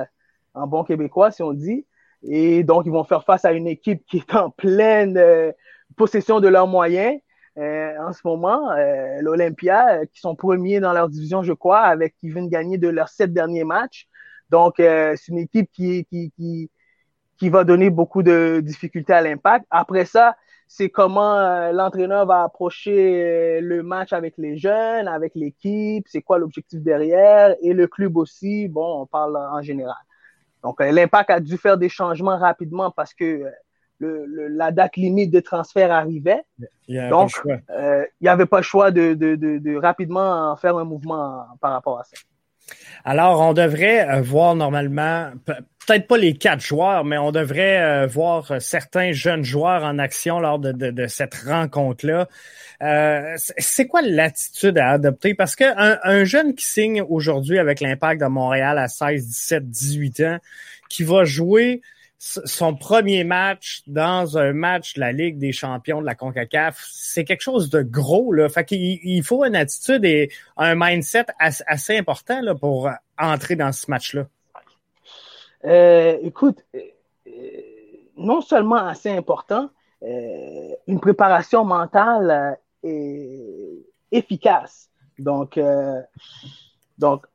en 0.54 0.66
bon 0.66 0.84
québécois, 0.84 1.30
si 1.30 1.42
on 1.42 1.52
dit. 1.52 1.86
Et 2.24 2.62
donc, 2.62 2.84
ils 2.86 2.92
vont 2.92 3.04
faire 3.04 3.24
face 3.24 3.44
à 3.44 3.52
une 3.52 3.66
équipe 3.66 4.04
qui 4.06 4.18
est 4.18 4.34
en 4.34 4.50
pleine 4.50 5.16
euh, 5.18 5.52
possession 5.96 6.40
de 6.40 6.48
leurs 6.48 6.68
moyens 6.68 7.18
euh, 7.58 7.92
en 8.00 8.12
ce 8.12 8.20
moment. 8.24 8.70
Euh, 8.72 9.20
L'Olympia, 9.20 10.00
euh, 10.00 10.04
qui 10.06 10.20
sont 10.20 10.34
premiers 10.36 10.80
dans 10.80 10.92
leur 10.92 11.08
division, 11.08 11.42
je 11.42 11.52
crois, 11.52 11.80
avec 11.80 12.14
qui 12.16 12.30
viennent 12.30 12.48
gagner 12.48 12.78
de 12.78 12.88
leurs 12.88 13.08
sept 13.08 13.32
derniers 13.32 13.64
matchs. 13.64 14.08
Donc, 14.50 14.74
c'est 14.76 15.28
une 15.28 15.38
équipe 15.38 15.70
qui, 15.72 16.04
qui, 16.04 16.30
qui, 16.36 16.70
qui 17.38 17.48
va 17.48 17.64
donner 17.64 17.88
beaucoup 17.88 18.22
de 18.22 18.60
difficultés 18.62 19.14
à 19.14 19.22
l'impact. 19.22 19.64
Après 19.70 20.04
ça, 20.04 20.36
c'est 20.68 20.90
comment 20.90 21.70
l'entraîneur 21.72 22.26
va 22.26 22.42
approcher 22.42 23.60
le 23.62 23.82
match 23.82 24.12
avec 24.12 24.34
les 24.36 24.58
jeunes, 24.58 25.08
avec 25.08 25.34
l'équipe, 25.36 26.06
c'est 26.06 26.20
quoi 26.20 26.38
l'objectif 26.38 26.80
derrière, 26.80 27.56
et 27.62 27.72
le 27.72 27.86
club 27.86 28.18
aussi, 28.18 28.68
bon, 28.68 29.00
on 29.00 29.06
parle 29.06 29.38
en 29.38 29.62
général. 29.62 29.96
Donc, 30.62 30.80
euh, 30.80 30.90
l'impact 30.92 31.30
a 31.30 31.40
dû 31.40 31.56
faire 31.56 31.76
des 31.76 31.88
changements 31.88 32.38
rapidement 32.38 32.90
parce 32.90 33.14
que 33.14 33.24
euh, 33.24 33.50
le, 33.98 34.48
la 34.48 34.72
date 34.72 34.96
limite 34.96 35.30
de 35.30 35.40
transfert 35.40 35.92
arrivait. 35.92 36.42
Il 36.88 37.08
Donc, 37.08 37.30
euh, 37.70 38.04
il 38.20 38.24
n'y 38.24 38.28
avait 38.28 38.46
pas 38.46 38.58
le 38.58 38.62
choix 38.64 38.90
de, 38.90 39.14
de, 39.14 39.36
de, 39.36 39.58
de, 39.58 39.76
rapidement 39.76 40.56
faire 40.56 40.76
un 40.76 40.84
mouvement 40.84 41.46
par 41.60 41.72
rapport 41.72 42.00
à 42.00 42.04
ça. 42.04 42.16
Alors, 43.04 43.40
on 43.40 43.52
devrait 43.52 44.20
voir 44.22 44.54
normalement, 44.54 45.32
peut-être 45.44 46.06
pas 46.06 46.16
les 46.16 46.34
quatre 46.34 46.60
joueurs, 46.60 47.04
mais 47.04 47.18
on 47.18 47.32
devrait 47.32 48.06
voir 48.06 48.60
certains 48.60 49.12
jeunes 49.12 49.44
joueurs 49.44 49.82
en 49.82 49.98
action 49.98 50.38
lors 50.38 50.58
de, 50.58 51.06
cette 51.08 51.34
rencontre-là. 51.34 52.28
Euh, 52.82 53.34
c'est 53.36 53.86
quoi 53.86 54.02
l'attitude 54.02 54.78
à 54.78 54.90
adopter? 54.90 55.34
Parce 55.34 55.56
qu'un 55.56 55.98
un 56.02 56.24
jeune 56.24 56.54
qui 56.54 56.64
signe 56.64 57.02
aujourd'hui 57.02 57.58
avec 57.58 57.80
l'Impact 57.80 58.20
de 58.20 58.26
Montréal 58.26 58.78
à 58.78 58.88
16, 58.88 59.26
17, 59.26 59.70
18 59.70 60.20
ans, 60.20 60.38
qui 60.88 61.04
va 61.04 61.24
jouer 61.24 61.80
son 62.24 62.76
premier 62.76 63.24
match 63.24 63.82
dans 63.88 64.38
un 64.38 64.52
match 64.52 64.94
de 64.94 65.00
la 65.00 65.10
Ligue 65.10 65.38
des 65.38 65.50
champions 65.50 66.00
de 66.00 66.06
la 66.06 66.14
CONCACAF, 66.14 66.78
c'est 66.92 67.24
quelque 67.24 67.40
chose 67.40 67.68
de 67.68 67.82
gros. 67.82 68.32
Là. 68.32 68.48
Fait 68.48 68.64
qu'il 68.64 69.00
il 69.02 69.24
faut 69.24 69.44
une 69.44 69.56
attitude 69.56 70.04
et 70.04 70.30
un 70.56 70.74
mindset 70.76 71.26
assez, 71.38 71.98
important 71.98 72.40
là, 72.40 72.54
pour 72.54 72.88
entrer 73.18 73.56
dans 73.56 73.72
ce 73.72 73.90
match-là. 73.90 74.26
Euh, 75.64 76.18
écoute, 76.22 76.64
euh, 76.76 77.30
non 78.16 78.40
seulement 78.40 78.86
assez 78.86 79.10
important, 79.10 79.70
une 80.00 81.00
préparation 81.00 81.64
mentale 81.64 82.56
efficace. 84.12 84.90
Donc, 85.18 85.56
euh, 85.56 86.00
donc, 86.98 87.26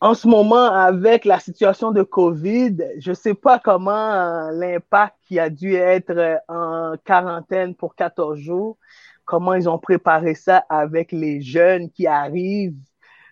en 0.00 0.14
ce 0.14 0.26
moment, 0.26 0.64
avec 0.72 1.24
la 1.24 1.38
situation 1.38 1.92
de 1.92 2.02
COVID, 2.02 2.76
je 2.98 3.10
ne 3.10 3.14
sais 3.14 3.34
pas 3.34 3.58
comment 3.58 3.90
euh, 3.90 4.50
l'impact 4.52 5.16
qui 5.26 5.38
a 5.38 5.50
dû 5.50 5.74
être 5.74 6.40
en 6.48 6.94
quarantaine 7.04 7.74
pour 7.74 7.94
14 7.94 8.38
jours, 8.38 8.78
comment 9.24 9.54
ils 9.54 9.68
ont 9.68 9.78
préparé 9.78 10.34
ça 10.34 10.64
avec 10.68 11.12
les 11.12 11.40
jeunes 11.42 11.90
qui 11.90 12.06
arrivent 12.06 12.78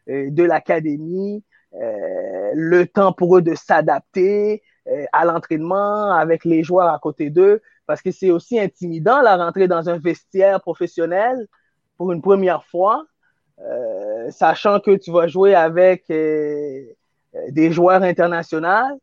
euh, 0.09 0.31
de 0.31 0.43
l'académie, 0.43 1.43
le 1.73 2.85
temps 2.85 3.13
pour 3.13 3.37
eux 3.37 3.43
de 3.43 3.55
s'adapter 3.55 4.63
à 5.13 5.27
l'entraînement 5.27 6.11
avec 6.11 6.47
les 6.47 6.63
joueurs 6.63 6.89
à 6.89 6.99
côté 6.99 7.29
d'eux 7.29 7.61
parce 7.89 8.03
que 8.03 8.11
c'est 8.11 8.31
aussi 8.31 8.61
intimidant 8.61 9.23
la 9.23 9.37
rentrer 9.39 9.67
dans 9.67 9.89
un 9.89 9.99
vestiaire 9.99 10.61
professionnel 10.61 11.49
pour 11.97 12.13
une 12.13 12.21
première 12.21 12.63
fois. 12.67 13.07
Euh, 13.61 14.31
sachant 14.31 14.81
que 14.81 14.97
tu 14.97 15.11
vas 15.11 15.27
jouer 15.27 15.55
avec 15.55 16.05
des 16.09 17.73
joueurs 17.73 18.03
internationaux, 18.03 19.01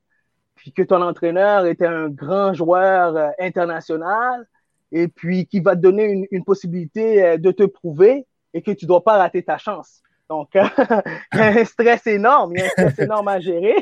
puis 0.56 0.72
que 0.72 0.82
ton 0.82 1.02
entraîneur 1.02 1.66
était 1.66 1.88
un 1.88 2.10
grand 2.10 2.54
joueur 2.54 3.32
international, 3.40 4.48
et 4.92 5.08
puis 5.08 5.46
qui 5.46 5.60
va 5.60 5.76
te 5.76 5.82
donner 5.82 6.06
une, 6.06 6.26
une 6.32 6.44
possibilité 6.44 7.38
de 7.38 7.52
te 7.52 7.64
prouver 7.64 8.26
et 8.54 8.62
que 8.62 8.72
tu 8.72 8.86
dois 8.86 9.04
pas 9.04 9.18
rater 9.18 9.44
ta 9.44 9.58
chance. 9.58 10.02
Donc, 10.30 10.56
un 11.32 11.66
stress 11.66 12.08
énorme, 12.08 12.54
un 12.58 12.70
stress 12.70 13.00
énorme 13.00 13.28
à 13.28 13.40
gérer. 13.40 13.76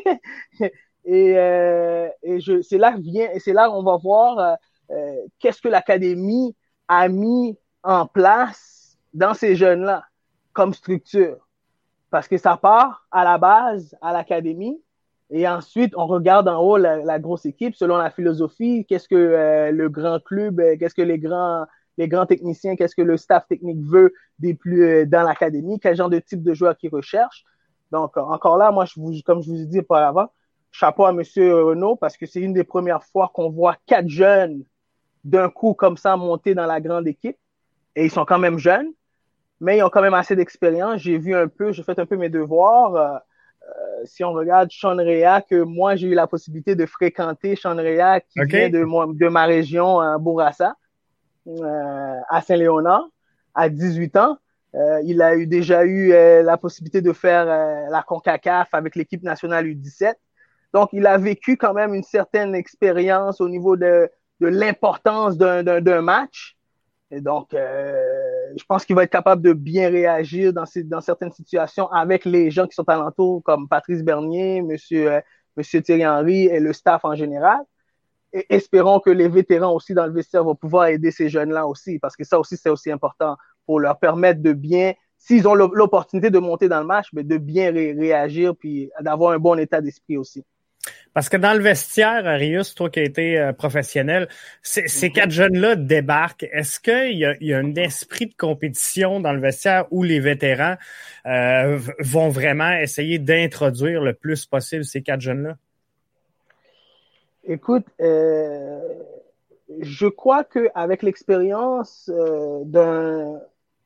et, 1.06 1.38
euh, 1.38 2.10
et 2.22 2.39
c'est 2.62 2.77
là 2.77 2.96
vient, 2.98 3.30
c'est 3.39 3.53
là 3.53 3.72
on 3.72 3.84
va 3.84 3.98
voir 3.98 4.39
euh, 4.39 4.53
euh, 4.92 5.15
qu'est-ce 5.39 5.62
que 5.62 5.70
l'académie 5.70 6.56
a 6.88 7.08
mis 7.08 7.58
en 7.84 8.06
place 8.06 8.98
dans 9.13 9.34
ces 9.34 9.56
jeunes-là 9.56 10.03
comme 10.54 10.74
structure. 10.74 11.38
Parce 12.10 12.28
que 12.28 12.38
ça 12.38 12.58
part 12.58 13.08
à 13.12 13.24
la 13.24 13.38
base, 13.38 13.96
à 14.02 14.14
l'académie, 14.14 14.80
et 15.30 15.48
ensuite 15.48 15.94
on 15.98 16.06
regarde 16.06 16.48
en 16.48 16.62
haut 16.62 16.78
la, 16.78 16.98
la 16.98 17.20
grosse 17.20 17.46
équipe 17.46 17.76
selon 17.76 17.98
la 17.98 18.12
philosophie, 18.12 18.86
qu'est-ce 18.88 19.08
que 19.08 19.16
euh, 19.16 19.72
le 19.72 19.90
grand 19.90 20.20
club, 20.24 20.62
qu'est-ce 20.80 20.94
que 20.94 21.02
les 21.02 21.18
grands 21.18 21.66
les 21.98 22.08
grands 22.08 22.26
techniciens, 22.26 22.76
qu'est-ce 22.76 22.96
que 22.96 23.02
le 23.02 23.18
staff 23.18 23.48
technique 23.48 23.80
veut 23.82 24.14
des 24.40 24.54
plus 24.54 24.84
euh, 24.84 25.06
dans 25.06 25.24
l'académie, 25.24 25.80
quel 25.80 25.96
genre 25.96 26.10
de 26.10 26.20
type 26.20 26.44
de 26.44 26.54
joueur 26.54 26.78
qu'ils 26.78 26.90
recherchent? 26.90 27.46
Donc, 27.92 28.18
encore 28.18 28.58
là, 28.58 28.72
moi, 28.72 28.86
je 28.86 29.00
vous, 29.00 29.14
comme 29.24 29.44
je 29.44 29.52
vous 29.52 29.62
ai 29.62 29.66
dit 29.66 29.80
auparavant, 29.80 30.30
chapeau 30.72 31.06
à 31.06 31.14
Monsieur 31.14 31.64
Renault 31.64 31.96
parce 31.96 32.18
que 32.18 32.26
c'est 32.26 32.42
une 32.42 32.54
des 32.54 32.64
premières 32.64 33.04
fois 33.04 33.32
qu'on 33.34 33.50
voit 33.50 33.78
quatre 33.86 34.10
jeunes 34.10 34.64
d'un 35.24 35.50
coup 35.50 35.74
comme 35.76 35.98
ça 35.98 36.18
monter 36.18 36.56
dans 36.56 36.66
la 36.66 36.82
grande 36.82 37.08
équipe. 37.08 37.38
Et 37.96 38.06
ils 38.06 38.12
sont 38.12 38.26
quand 38.26 38.40
même 38.40 38.58
jeunes, 38.58 38.92
mais 39.63 39.77
ils 39.77 39.84
ont 39.84 39.89
quand 39.89 40.01
même 40.01 40.13
assez 40.13 40.36
d'expérience. 40.36 41.01
J'ai 41.01 41.17
vu 41.17 41.36
un 41.36 41.48
peu, 41.48 41.72
j'ai 41.72 41.84
fait 41.84 41.98
un 41.98 42.05
peu 42.05 42.17
mes 42.17 42.29
devoirs. 42.29 42.96
Euh, 42.96 43.17
euh, 43.63 44.05
si 44.05 44.24
on 44.24 44.34
regarde 44.34 44.70
Sean 44.72 44.98
Rea, 44.98 45.41
que 45.41 45.63
moi, 45.63 45.96
j'ai 45.96 46.08
eu 46.08 46.13
la 46.13 46.27
possibilité 46.27 46.75
de 46.75 46.86
fréquenter 46.86 47.55
Sean 47.55 47.75
Rea 47.77 48.20
qui 48.20 48.43
vient 48.43 48.70
de, 48.70 49.13
de 49.17 49.27
ma 49.29 49.46
région, 49.46 50.00
Bourassa. 50.20 50.75
Euh, 51.46 52.20
à 52.29 52.41
Saint-Léonard 52.41 53.10
à 53.53 53.67
18 53.67 54.15
ans. 54.15 54.38
Euh, 54.75 55.01
il 55.03 55.22
a 55.22 55.36
eu, 55.36 55.46
déjà 55.46 55.84
eu 55.84 56.13
euh, 56.13 56.41
la 56.41 56.58
possibilité 56.58 57.01
de 57.01 57.12
faire 57.12 57.46
la 57.46 58.01
CONCACAF 58.01 58.74
avec 58.74 58.96
l'équipe 58.96 59.22
nationale 59.24 59.65
U17. 59.67 60.13
Donc, 60.74 60.89
il 60.93 61.05
a 61.05 61.17
vécu 61.17 61.58
quand 61.58 61.74
même 61.74 61.93
une 61.93 62.03
certaine 62.03 62.55
expérience 62.55 63.41
au 63.41 63.50
niveau 63.50 63.75
de, 63.75 64.10
de 64.39 64.48
l'importance 64.48 65.38
d'un 65.38 66.01
match. 66.01 66.58
Et 67.12 67.20
donc, 67.20 67.53
je 68.58 68.64
pense 68.68 68.86
qu'il 68.86 68.96
va 68.96 69.04
être 69.04 69.12
capable 69.12 69.42
de 69.42 69.54
bien 69.54 69.90
réagir 69.90 70.54
dans, 70.54 70.66
certaines 71.02 71.32
situations 71.32 71.88
avec 71.92 72.26
les 72.26 72.52
gens 72.52 72.68
qui 72.68 72.76
sont 72.76 72.88
alentour, 72.90 73.42
comme 73.44 73.68
Patrice 73.68 74.04
Bernier, 74.04 74.62
Monsieur, 74.62 75.22
Monsieur 75.58 75.82
Thierry 75.82 76.06
Henry 76.06 76.46
et 76.46 76.60
le 76.60 76.74
staff 76.74 77.06
en 77.06 77.16
général 77.16 77.60
espérons 78.50 79.00
que 79.00 79.10
les 79.10 79.28
vétérans 79.28 79.74
aussi 79.74 79.94
dans 79.94 80.06
le 80.06 80.14
vestiaire 80.14 80.44
vont 80.44 80.56
pouvoir 80.56 80.88
aider 80.88 81.12
ces 81.12 81.30
jeunes-là 81.30 81.68
aussi, 81.68 82.00
parce 82.00 82.16
que 82.16 82.24
ça 82.24 82.40
aussi, 82.40 82.58
c'est 82.58 82.70
aussi 82.70 82.92
important 82.92 83.38
pour 83.66 83.80
leur 83.80 84.00
permettre 84.00 84.42
de 84.42 84.54
bien, 84.54 84.94
s'ils 85.18 85.48
ont 85.48 85.54
l'opportunité 85.54 86.30
de 86.30 86.40
monter 86.40 86.68
dans 86.68 86.80
le 86.80 86.86
match, 86.86 87.14
de 87.14 87.38
bien 87.38 87.72
réagir 87.72 88.56
puis 88.56 88.90
d'avoir 89.00 89.32
un 89.34 89.40
bon 89.40 89.58
état 89.58 89.80
d'esprit 89.80 90.18
aussi. 90.18 90.44
Parce 91.13 91.29
que 91.29 91.38
dans 91.38 91.53
le 91.53 91.62
vestiaire, 91.62 92.25
Arius, 92.25 92.74
toi 92.75 92.89
qui 92.89 93.00
as 93.00 93.03
été 93.03 93.39
euh, 93.39 93.53
professionnel, 93.53 94.27
ces 94.62 94.82
mm-hmm. 94.82 95.12
quatre 95.12 95.32
jeunes-là 95.32 95.75
débarquent. 95.75 96.48
Est-ce 96.51 96.79
qu'il 96.79 97.17
y, 97.17 97.46
y, 97.46 97.53
a 97.53 97.58
un 97.58 97.75
esprit 97.75 98.27
de 98.27 98.36
compétition 98.36 99.20
dans 99.20 99.34
le 99.34 99.39
vestiaire 99.39 99.86
où 99.91 100.03
les 100.03 100.20
vétérans 100.20 100.75
euh, 101.25 101.79
vont 102.00 102.29
vraiment 102.29 102.72
essayer 102.72 103.20
d'introduire 103.20 104.01
le 104.01 104.13
plus 104.13 104.46
possible 104.46 104.84
ces 104.84 105.01
quatre 105.01 105.22
jeunes-là? 105.22 105.55
Écoute, 107.46 107.86
euh, 108.00 108.79
je 109.82 110.08
crois 110.08 110.43
qu'avec 110.43 111.03
l'expérience 111.03 112.10
euh, 112.13 112.62
d'un 112.65 113.39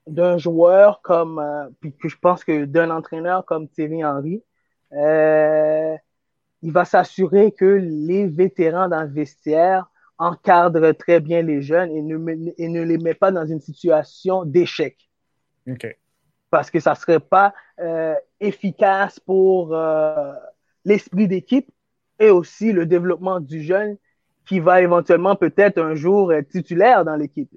d'un 0.08 0.38
joueur 0.38 1.02
comme, 1.02 1.40
euh, 1.40 1.68
puis 1.82 1.94
que 1.94 2.08
je 2.08 2.18
pense 2.18 2.44
que 2.44 2.66
d'un 2.66 2.90
entraîneur 2.90 3.46
comme 3.46 3.68
Thierry 3.68 4.06
Henry, 4.06 4.42
euh, 4.94 5.96
il 6.62 6.72
va 6.72 6.86
s'assurer 6.86 7.52
que 7.52 7.66
les 7.66 8.28
vétérans 8.28 8.90
dans 8.90 9.02
le 9.02 9.10
vestiaire 9.10 9.90
encadrent 10.18 10.96
très 10.98 11.20
bien 11.20 11.42
les 11.42 11.62
jeunes 11.62 11.92
et 11.92 12.02
ne, 12.02 12.52
et 12.58 12.68
ne 12.68 12.82
les 12.82 12.98
met 12.98 13.14
pas 13.14 13.32
dans 13.32 13.46
une 13.46 13.60
situation 13.60 14.46
d'échec. 14.46 14.98
Okay. 15.68 15.98
Parce 16.50 16.72
que 16.72 16.80
ça 16.80 16.96
serait 16.96 17.20
pas 17.20 17.54
euh, 17.80 18.16
efficace 18.40 19.20
pour 19.20 19.76
euh, 19.76 20.34
l'esprit 20.86 21.28
d'équipe 21.28 21.70
et 22.20 22.30
aussi 22.30 22.72
le 22.72 22.86
développement 22.86 23.40
du 23.40 23.62
jeune 23.62 23.98
qui 24.48 24.60
va 24.60 24.82
éventuellement 24.82 25.36
peut-être 25.36 25.78
un 25.78 25.94
jour 25.94 26.34
être 26.34 26.50
titulaire 26.50 27.04
dans 27.06 27.16
l'équipe. 27.16 27.52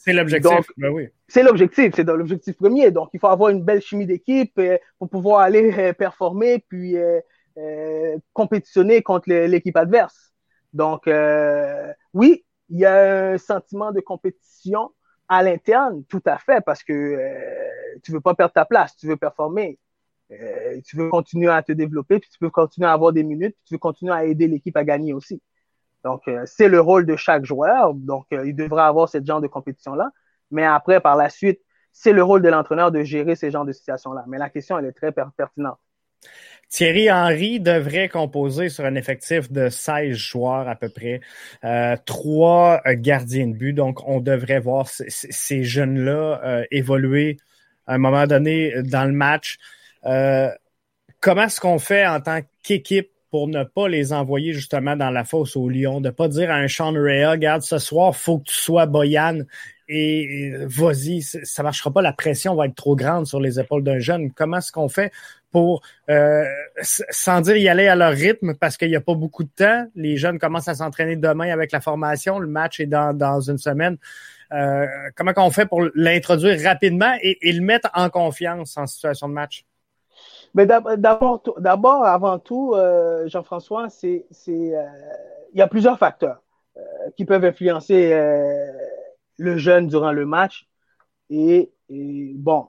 C'est 0.00 0.12
l'objectif. 0.14 0.66
Ben 0.78 0.90
oui. 0.90 1.08
C'est 1.28 1.42
l'objectif, 1.42 1.92
c'est 1.94 2.04
l'objectif 2.04 2.56
premier. 2.56 2.90
Donc, 2.90 3.10
il 3.12 3.20
faut 3.20 3.26
avoir 3.26 3.50
une 3.50 3.62
belle 3.62 3.82
chimie 3.82 4.06
d'équipe 4.06 4.58
euh, 4.58 4.78
pour 4.98 5.10
pouvoir 5.10 5.40
aller 5.40 5.92
performer 5.94 6.64
puis 6.68 6.96
compétitionner 8.32 9.02
contre 9.02 9.30
l'équipe 9.30 9.76
adverse. 9.76 10.32
Donc, 10.72 11.06
euh, 11.06 11.92
oui, 12.14 12.44
il 12.70 12.78
y 12.78 12.86
a 12.86 13.32
un 13.32 13.38
sentiment 13.38 13.92
de 13.92 14.00
compétition 14.00 14.90
à 15.28 15.42
l'interne, 15.42 16.04
tout 16.04 16.22
à 16.26 16.38
fait, 16.38 16.62
parce 16.64 16.82
que 16.82 16.92
euh, 16.92 17.98
tu 18.02 18.12
veux 18.12 18.20
pas 18.20 18.34
perdre 18.34 18.52
ta 18.52 18.64
place, 18.64 18.96
tu 18.96 19.06
veux 19.06 19.16
performer. 19.16 19.78
Euh, 20.30 20.80
tu 20.84 20.96
veux 20.96 21.10
continuer 21.10 21.50
à 21.50 21.62
te 21.62 21.72
développer, 21.72 22.18
puis 22.18 22.30
tu 22.30 22.38
veux 22.40 22.50
continuer 22.50 22.88
à 22.88 22.92
avoir 22.92 23.12
des 23.12 23.22
minutes, 23.22 23.54
puis 23.56 23.64
tu 23.66 23.74
veux 23.74 23.78
continuer 23.78 24.12
à 24.12 24.24
aider 24.24 24.48
l'équipe 24.48 24.76
à 24.76 24.84
gagner 24.84 25.12
aussi. 25.12 25.42
Donc, 26.04 26.26
euh, 26.28 26.42
c'est 26.46 26.68
le 26.68 26.80
rôle 26.80 27.06
de 27.06 27.16
chaque 27.16 27.44
joueur. 27.44 27.94
Donc, 27.94 28.26
euh, 28.32 28.46
il 28.46 28.54
devra 28.54 28.86
avoir 28.86 29.08
ce 29.08 29.22
genre 29.24 29.40
de 29.40 29.46
compétition-là. 29.46 30.10
Mais 30.50 30.64
après, 30.64 31.00
par 31.00 31.16
la 31.16 31.28
suite, 31.28 31.60
c'est 31.92 32.12
le 32.12 32.22
rôle 32.22 32.42
de 32.42 32.48
l'entraîneur 32.48 32.90
de 32.90 33.02
gérer 33.02 33.36
ces 33.36 33.50
genres 33.50 33.64
de 33.64 33.72
situations-là. 33.72 34.24
Mais 34.26 34.38
la 34.38 34.50
question, 34.50 34.78
elle 34.78 34.86
est 34.86 34.92
très 34.92 35.12
pertinente. 35.12 35.78
Thierry 36.68 37.10
Henry 37.10 37.60
devrait 37.60 38.08
composer 38.08 38.70
sur 38.70 38.84
un 38.86 38.94
effectif 38.94 39.52
de 39.52 39.68
16 39.68 40.16
joueurs 40.16 40.68
à 40.68 40.74
peu 40.74 40.88
près, 40.88 41.20
euh, 41.64 41.96
trois 42.06 42.80
gardiens 42.86 43.48
de 43.48 43.52
but. 43.52 43.74
Donc, 43.74 44.08
on 44.08 44.20
devrait 44.20 44.60
voir 44.60 44.88
ces 44.88 45.64
jeunes-là 45.64 46.64
évoluer 46.70 47.36
à 47.86 47.94
un 47.94 47.98
moment 47.98 48.26
donné 48.26 48.82
dans 48.82 49.04
le 49.04 49.12
match. 49.12 49.58
Euh, 50.04 50.50
comment 51.20 51.44
est-ce 51.44 51.60
qu'on 51.60 51.78
fait 51.78 52.06
en 52.06 52.20
tant 52.20 52.40
qu'équipe 52.62 53.10
pour 53.30 53.48
ne 53.48 53.64
pas 53.64 53.88
les 53.88 54.12
envoyer 54.12 54.52
justement 54.52 54.94
dans 54.94 55.10
la 55.10 55.24
fosse 55.24 55.56
au 55.56 55.68
lion, 55.68 56.02
de 56.02 56.10
pas 56.10 56.28
dire 56.28 56.50
à 56.50 56.56
un 56.56 56.68
Sean 56.68 56.92
Rea, 56.92 57.30
regarde, 57.30 57.62
ce 57.62 57.78
soir, 57.78 58.14
faut 58.14 58.38
que 58.38 58.44
tu 58.44 58.54
sois 58.54 58.84
Boyan 58.84 59.40
et 59.88 60.52
vas-y, 60.66 61.22
ça 61.22 61.62
marchera 61.62 61.90
pas, 61.90 62.02
la 62.02 62.12
pression 62.12 62.54
va 62.54 62.66
être 62.66 62.74
trop 62.74 62.94
grande 62.94 63.26
sur 63.26 63.40
les 63.40 63.58
épaules 63.58 63.84
d'un 63.84 63.98
jeune. 63.98 64.32
Comment 64.32 64.58
est-ce 64.58 64.72
qu'on 64.72 64.88
fait 64.88 65.12
pour, 65.52 65.82
euh, 66.10 66.44
sans 66.82 67.40
dire 67.42 67.56
y 67.56 67.68
aller 67.68 67.86
à 67.86 67.94
leur 67.94 68.12
rythme, 68.12 68.54
parce 68.54 68.76
qu'il 68.76 68.88
n'y 68.88 68.96
a 68.96 69.00
pas 69.00 69.14
beaucoup 69.14 69.44
de 69.44 69.50
temps, 69.54 69.86
les 69.94 70.16
jeunes 70.16 70.38
commencent 70.38 70.68
à 70.68 70.74
s'entraîner 70.74 71.16
demain 71.16 71.52
avec 71.52 71.70
la 71.70 71.80
formation, 71.80 72.38
le 72.38 72.48
match 72.48 72.80
est 72.80 72.86
dans, 72.86 73.16
dans 73.16 73.40
une 73.40 73.58
semaine. 73.58 73.98
Euh, 74.52 74.86
comment 75.16 75.32
qu'on 75.32 75.50
fait 75.50 75.66
pour 75.66 75.82
l'introduire 75.94 76.60
rapidement 76.62 77.12
et, 77.22 77.48
et 77.48 77.52
le 77.52 77.62
mettre 77.62 77.88
en 77.94 78.10
confiance 78.10 78.76
en 78.76 78.86
situation 78.86 79.28
de 79.28 79.34
match? 79.34 79.64
Mais 80.54 80.66
d'abord, 80.66 81.42
d'abord, 81.58 82.04
avant 82.04 82.38
tout, 82.38 82.74
euh, 82.74 83.26
Jean-François, 83.28 83.88
c'est, 83.88 84.26
c'est, 84.30 84.76
euh, 84.76 84.82
il 85.54 85.58
y 85.58 85.62
a 85.62 85.66
plusieurs 85.66 85.98
facteurs 85.98 86.42
euh, 86.76 86.80
qui 87.16 87.24
peuvent 87.24 87.44
influencer 87.44 88.12
euh, 88.12 88.66
le 89.38 89.56
jeune 89.56 89.86
durant 89.86 90.12
le 90.12 90.26
match. 90.26 90.66
Et, 91.30 91.70
et, 91.92 92.32
bon, 92.34 92.68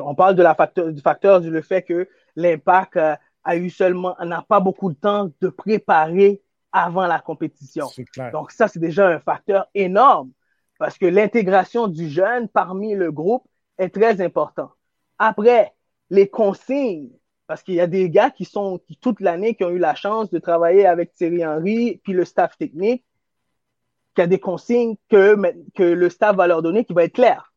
on 0.00 0.14
parle 0.14 0.36
de 0.36 0.42
la 0.42 0.54
facteur, 0.54 0.92
du 0.92 1.00
facteur 1.00 1.40
du 1.40 1.62
fait 1.62 1.82
que 1.82 2.08
l'impact 2.36 2.98
a 3.44 3.56
eu 3.56 3.70
seulement, 3.70 4.16
n'a 4.24 4.44
pas 4.48 4.60
beaucoup 4.60 4.90
de 4.90 4.96
temps 4.96 5.30
de 5.40 5.48
préparer 5.48 6.40
avant 6.72 7.06
la 7.06 7.18
compétition. 7.18 7.86
Donc 8.32 8.52
ça, 8.52 8.68
c'est 8.68 8.78
déjà 8.78 9.08
un 9.08 9.18
facteur 9.18 9.66
énorme 9.74 10.30
parce 10.78 10.98
que 10.98 11.06
l'intégration 11.06 11.88
du 11.88 12.08
jeune 12.08 12.48
parmi 12.48 12.94
le 12.94 13.10
groupe 13.10 13.44
est 13.78 13.88
très 13.88 14.20
important. 14.20 14.70
Après, 15.18 15.74
les 16.10 16.28
consignes, 16.28 17.10
parce 17.46 17.62
qu'il 17.62 17.74
y 17.74 17.80
a 17.80 17.86
des 17.86 18.10
gars 18.10 18.30
qui 18.30 18.44
sont 18.44 18.78
qui, 18.86 18.96
toute 18.96 19.20
l'année 19.20 19.54
qui 19.54 19.64
ont 19.64 19.70
eu 19.70 19.78
la 19.78 19.94
chance 19.94 20.30
de 20.30 20.38
travailler 20.38 20.86
avec 20.86 21.14
Thierry 21.14 21.44
Henry 21.44 22.00
puis 22.04 22.12
le 22.12 22.24
staff 22.24 22.56
technique, 22.58 23.04
qui 24.14 24.22
a 24.22 24.26
des 24.26 24.38
consignes 24.38 24.96
que, 25.08 25.36
que 25.74 25.82
le 25.82 26.10
staff 26.10 26.36
va 26.36 26.46
leur 26.46 26.62
donner 26.62 26.84
qui 26.84 26.92
va 26.92 27.04
être 27.04 27.14
clair. 27.14 27.52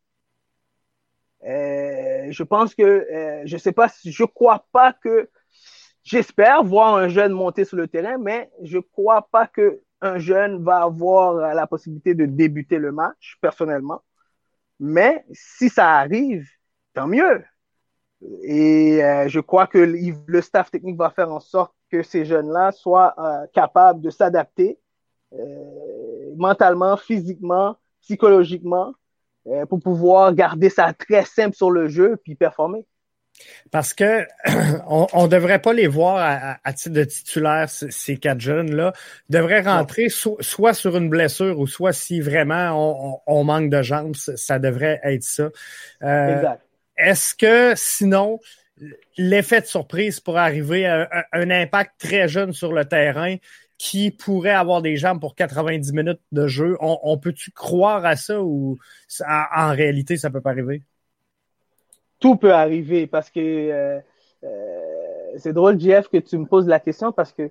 Euh, 1.46 2.28
je 2.30 2.44
pense 2.44 2.76
que 2.76 2.84
euh, 2.84 3.42
je 3.46 3.58
sais 3.58 3.72
pas 3.72 3.88
si 3.88 4.12
je 4.12 4.24
crois 4.26 4.66
pas 4.72 4.94
que 4.94 5.30
j'espère 6.04 6.64
voir 6.64 6.96
un 6.96 7.08
jeune 7.08 7.32
monter 7.32 7.64
sur 7.64 7.78
le 7.78 7.88
terrain, 7.88 8.18
mais 8.18 8.52
je 8.64 8.78
crois 8.78 9.28
pas 9.32 9.48
que 9.48 9.82
un 10.02 10.18
jeune 10.18 10.64
va 10.64 10.84
avoir 10.84 11.54
la 11.54 11.68
possibilité 11.68 12.14
de 12.14 12.26
débuter 12.26 12.78
le 12.78 12.92
match 12.92 13.38
personnellement. 13.42 14.02
Mais 14.80 15.26
si 15.34 15.70
ça 15.70 15.98
arrive, 15.98 16.48
tant 16.94 17.08
mieux. 17.08 17.44
Et 18.44 19.02
je 19.28 19.40
crois 19.42 19.68
que 19.68 19.78
le 19.78 20.42
staff 20.42 20.72
technique 20.72 20.98
va 20.98 21.10
faire 21.10 21.30
en 21.32 21.42
sorte 21.42 21.74
que 21.92 22.02
ces 22.02 22.24
jeunes-là 22.24 22.72
soient 22.72 23.14
capables 23.54 24.00
de 24.00 24.10
s'adapter 24.10 24.80
mentalement, 26.38 26.96
physiquement, 26.96 27.76
psychologiquement, 28.02 28.94
pour 29.70 29.80
pouvoir 29.80 30.34
garder 30.34 30.70
ça 30.70 30.94
très 30.94 31.26
simple 31.26 31.56
sur 31.56 31.72
le 31.72 31.88
jeu 31.88 32.18
puis 32.24 32.36
performer. 32.36 32.86
Parce 33.72 33.94
que 33.94 34.26
on 34.88 35.24
ne 35.24 35.28
devrait 35.28 35.60
pas 35.60 35.74
les 35.74 35.88
voir 35.88 36.60
à, 36.64 36.74
titre 36.74 36.96
de 36.96 37.04
titulaire, 37.04 37.70
ces 37.70 38.18
quatre 38.18 38.40
jeunes-là. 38.40 38.94
devraient 39.30 39.62
rentrer 39.62 40.08
soit 40.10 40.74
sur 40.74 40.98
une 40.98 41.10
blessure 41.10 41.60
ou 41.60 41.68
soit 41.68 41.94
si 41.94 42.22
vraiment 42.22 43.22
on, 43.26 43.44
manque 43.44 43.70
de 43.70 43.82
jambes, 43.82 44.16
ça 44.16 44.60
devrait 44.60 45.00
être 45.04 45.24
ça. 45.24 45.50
Euh, 46.04 46.44
est-ce 46.98 47.34
que 47.36 47.74
sinon, 47.76 48.40
l'effet 49.18 49.62
de 49.62 49.66
surprise 49.66 50.20
pourrait 50.20 50.42
arriver 50.42 50.86
à, 50.86 51.08
un 51.32 51.50
impact 51.50 51.94
très 51.98 52.28
jeune 52.28 52.54
sur 52.54 52.74
le 52.74 52.86
terrain 52.86 53.36
qui 53.80 54.12
pourrait 54.12 54.52
avoir 54.52 54.84
des 54.84 54.96
jambes 54.98 55.20
pour 55.20 55.34
90 55.34 55.94
minutes 55.94 56.22
de 56.32 56.46
jeu? 56.46 56.78
On, 56.80 57.18
peut-tu 57.18 57.50
croire 57.52 58.06
à 58.06 58.16
ça 58.16 58.44
ou 58.44 58.78
en 59.28 59.70
réalité, 59.72 60.18
ça 60.18 60.30
peut 60.30 60.42
pas 60.42 60.52
arriver? 60.52 60.84
tout 62.20 62.36
peut 62.36 62.54
arriver 62.54 63.08
parce 63.08 63.30
que 63.30 63.40
euh, 63.40 64.00
euh, 64.44 65.38
c'est 65.38 65.54
drôle, 65.54 65.80
Jeff, 65.80 66.08
que 66.10 66.18
tu 66.18 66.38
me 66.38 66.46
poses 66.46 66.68
la 66.68 66.80
question 66.80 67.12
parce 67.12 67.32
que 67.32 67.50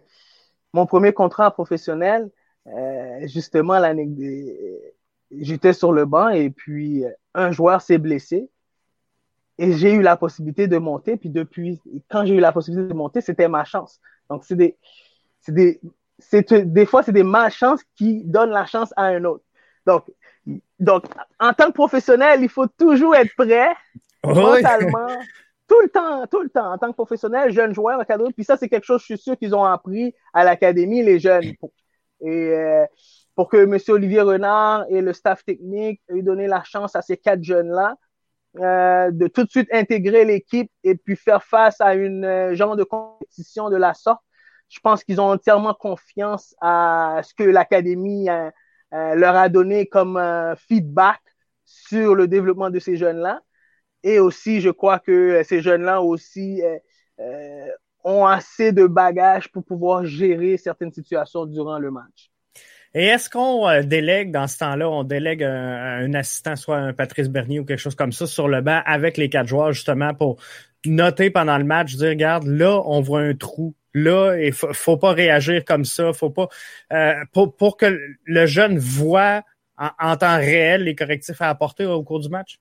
mon 0.72 0.86
premier 0.86 1.12
contrat 1.12 1.50
professionnel, 1.50 2.30
euh, 2.66 3.26
justement, 3.26 3.80
j'étais 5.30 5.72
sur 5.72 5.92
le 5.92 6.04
banc 6.04 6.28
et 6.28 6.50
puis 6.50 7.04
un 7.34 7.50
joueur 7.50 7.80
s'est 7.80 7.98
blessé 7.98 8.50
et 9.56 9.72
j'ai 9.72 9.92
eu 9.92 10.02
la 10.02 10.16
possibilité 10.16 10.68
de 10.68 10.78
monter. 10.78 11.16
Puis 11.16 11.30
depuis, 11.30 11.80
quand 12.08 12.26
j'ai 12.26 12.34
eu 12.34 12.40
la 12.40 12.52
possibilité 12.52 12.88
de 12.88 12.94
monter, 12.94 13.20
c'était 13.20 13.48
ma 13.48 13.64
chance. 13.64 14.00
Donc, 14.28 14.44
c'est 14.44 14.56
des, 14.56 14.76
c'est 15.40 15.52
des, 15.52 15.80
des 16.32 16.86
fois, 16.86 17.02
c'est 17.02 17.12
des 17.12 17.22
malchances 17.22 17.82
qui 17.96 18.24
donnent 18.24 18.50
la 18.50 18.66
chance 18.66 18.92
à 18.96 19.04
un 19.04 19.24
autre. 19.24 19.44
Donc, 19.86 20.04
donc, 20.78 21.04
en 21.38 21.52
tant 21.52 21.66
que 21.66 21.72
professionnel, 21.72 22.42
il 22.42 22.48
faut 22.48 22.66
toujours 22.66 23.14
être 23.14 23.34
prêt 23.36 23.70
Totalement. 24.22 25.08
tout 25.68 25.80
le 25.82 25.88
temps, 25.88 26.26
tout 26.26 26.40
le 26.40 26.48
temps, 26.48 26.72
en 26.72 26.78
tant 26.78 26.88
que 26.88 26.94
professionnel, 26.94 27.52
jeune 27.52 27.74
joueur, 27.74 28.00
encadré. 28.00 28.32
Puis 28.32 28.44
ça, 28.44 28.56
c'est 28.56 28.68
quelque 28.68 28.84
chose, 28.84 29.00
je 29.00 29.14
suis 29.14 29.18
sûr 29.18 29.36
qu'ils 29.36 29.54
ont 29.54 29.64
appris 29.64 30.14
à 30.32 30.44
l'académie, 30.44 31.02
les 31.02 31.18
jeunes. 31.18 31.44
Et 32.20 32.28
euh, 32.28 32.84
pour 33.34 33.48
que 33.48 33.58
M. 33.58 33.78
Olivier 33.88 34.22
Renard 34.22 34.86
et 34.88 35.00
le 35.00 35.12
staff 35.12 35.44
technique 35.44 36.00
aient 36.08 36.22
donné 36.22 36.46
la 36.46 36.64
chance 36.64 36.96
à 36.96 37.02
ces 37.02 37.16
quatre 37.16 37.42
jeunes-là 37.42 37.96
euh, 38.58 39.10
de 39.12 39.28
tout 39.28 39.44
de 39.44 39.50
suite 39.50 39.68
intégrer 39.72 40.24
l'équipe 40.24 40.70
et 40.82 40.96
puis 40.96 41.16
faire 41.16 41.44
face 41.44 41.80
à 41.80 41.94
une 41.94 42.24
euh, 42.24 42.54
genre 42.54 42.76
de 42.76 42.82
compétition 42.82 43.68
de 43.68 43.76
la 43.76 43.94
sorte. 43.94 44.22
Je 44.68 44.80
pense 44.80 45.04
qu'ils 45.04 45.20
ont 45.20 45.30
entièrement 45.30 45.74
confiance 45.74 46.54
à 46.60 47.20
ce 47.22 47.34
que 47.34 47.44
l'académie 47.44 48.28
euh, 48.28 48.50
leur 48.90 49.36
a 49.36 49.48
donné 49.48 49.86
comme 49.86 50.20
feedback 50.68 51.20
sur 51.64 52.14
le 52.14 52.28
développement 52.28 52.70
de 52.70 52.78
ces 52.78 52.96
jeunes-là. 52.96 53.40
Et 54.02 54.18
aussi, 54.18 54.60
je 54.60 54.70
crois 54.70 54.98
que 54.98 55.12
euh, 55.12 55.42
ces 55.42 55.60
jeunes-là 55.60 56.00
aussi 56.02 56.62
euh, 56.62 56.78
euh, 57.20 57.66
ont 58.04 58.26
assez 58.26 58.72
de 58.72 58.86
bagages 58.86 59.48
pour 59.48 59.64
pouvoir 59.64 60.04
gérer 60.04 60.56
certaines 60.56 60.92
situations 60.92 61.46
durant 61.46 61.78
le 61.78 61.90
match. 61.90 62.30
Et 62.94 63.04
est-ce 63.04 63.28
qu'on 63.28 63.82
délègue 63.84 64.30
dans 64.30 64.46
ce 64.46 64.58
temps-là, 64.58 64.88
on 64.88 65.04
délègue 65.04 65.42
un, 65.42 66.14
assistant, 66.14 66.56
soit 66.56 66.78
un 66.78 66.94
Patrice 66.94 67.28
Bernier 67.28 67.60
ou 67.60 67.66
quelque 67.66 67.80
chose 67.80 67.94
comme 67.94 68.12
ça, 68.12 68.26
sur 68.26 68.48
le 68.48 68.62
banc 68.62 68.80
avec 68.86 69.18
les 69.18 69.28
quatre 69.28 69.46
joueurs, 69.46 69.72
justement, 69.72 70.14
pour 70.14 70.40
noter 70.86 71.28
pendant 71.28 71.58
le 71.58 71.64
match, 71.64 71.96
dire, 71.96 72.08
regarde, 72.08 72.46
là, 72.46 72.80
on 72.86 73.02
voit 73.02 73.20
un 73.20 73.34
trou. 73.34 73.74
Là, 74.04 74.36
il 74.38 74.52
faut, 74.52 74.72
faut 74.72 74.96
pas 74.96 75.12
réagir 75.12 75.64
comme 75.64 75.84
ça. 75.84 76.12
Faut 76.12 76.30
pas 76.30 76.48
pour, 77.32 77.54
pour 77.56 77.76
que 77.76 77.98
le 78.24 78.46
jeune 78.46 78.78
voit 78.78 79.42
en 79.78 80.16
temps 80.16 80.36
réel 80.36 80.84
les 80.84 80.94
correctifs 80.94 81.40
à 81.40 81.48
apporter 81.48 81.86
au 81.86 82.02
cours 82.02 82.20
du 82.20 82.28
match? 82.28 82.60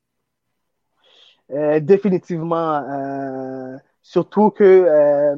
Euh, 1.51 1.79
définitivement. 1.79 2.83
Euh, 2.89 3.77
surtout 4.01 4.51
que, 4.51 4.63
euh, 4.63 5.35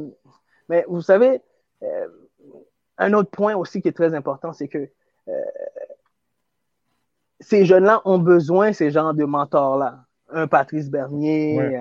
mais 0.67 0.85
vous 0.87 1.01
savez, 1.01 1.41
un 2.97 3.13
autre 3.13 3.29
point 3.29 3.55
aussi 3.55 3.81
qui 3.81 3.87
est 3.87 3.93
très 3.93 4.13
important, 4.13 4.51
c'est 4.51 4.67
que 4.67 4.89
ces 7.39 7.65
jeunes-là 7.65 8.01
ont 8.03 8.17
besoin, 8.19 8.73
ces 8.73 8.91
genres 8.91 9.13
de 9.13 9.23
mentors-là. 9.23 10.03
Un 10.31 10.47
Patrice 10.47 10.89
Bernier, 10.89 11.79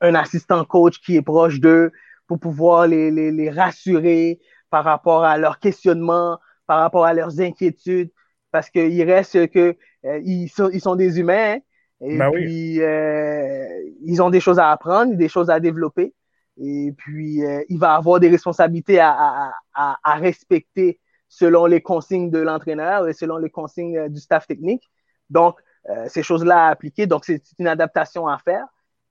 un 0.00 0.14
assistant 0.14 0.64
coach 0.64 1.00
qui 1.00 1.16
est 1.16 1.22
proche 1.22 1.60
d'eux 1.60 1.92
pour 2.26 2.38
pouvoir 2.40 2.86
les, 2.86 3.10
les, 3.10 3.30
les, 3.30 3.50
rassurer 3.50 4.40
par 4.70 4.84
rapport 4.84 5.24
à 5.24 5.36
leurs 5.38 5.58
questionnements, 5.58 6.38
par 6.66 6.80
rapport 6.80 7.04
à 7.04 7.12
leurs 7.12 7.40
inquiétudes, 7.40 8.10
parce 8.50 8.70
qu'il 8.70 9.02
reste 9.02 9.50
que 9.50 9.76
ils, 10.22 10.48
sont, 10.48 10.70
ils 10.70 10.80
sont 10.80 10.96
des 10.96 11.18
humains, 11.18 11.58
et 12.00 12.18
ben 12.18 12.30
puis, 12.30 12.82
euh, 12.82 13.66
ils 14.04 14.20
ont 14.20 14.30
des 14.30 14.40
choses 14.40 14.58
à 14.58 14.70
apprendre, 14.70 15.14
des 15.14 15.28
choses 15.28 15.48
à 15.48 15.60
développer. 15.60 16.14
Et 16.60 16.92
puis, 16.96 17.44
euh, 17.44 17.62
il 17.68 17.78
va 17.78 17.94
avoir 17.94 18.20
des 18.20 18.28
responsabilités 18.28 19.00
à, 19.00 19.10
à, 19.10 19.52
à, 19.74 19.96
à, 20.02 20.14
respecter 20.16 21.00
selon 21.28 21.66
les 21.66 21.80
consignes 21.80 22.30
de 22.30 22.38
l'entraîneur 22.38 23.08
et 23.08 23.12
selon 23.12 23.38
les 23.38 23.50
consignes 23.50 23.96
euh, 23.96 24.08
du 24.08 24.20
staff 24.20 24.46
technique. 24.46 24.88
Donc, 25.30 25.58
euh, 25.88 26.06
ces 26.08 26.22
choses-là 26.22 26.66
à 26.66 26.70
appliquer. 26.70 27.06
Donc, 27.06 27.24
c'est 27.24 27.42
une 27.58 27.66
adaptation 27.66 28.28
à 28.28 28.38
faire. 28.38 28.66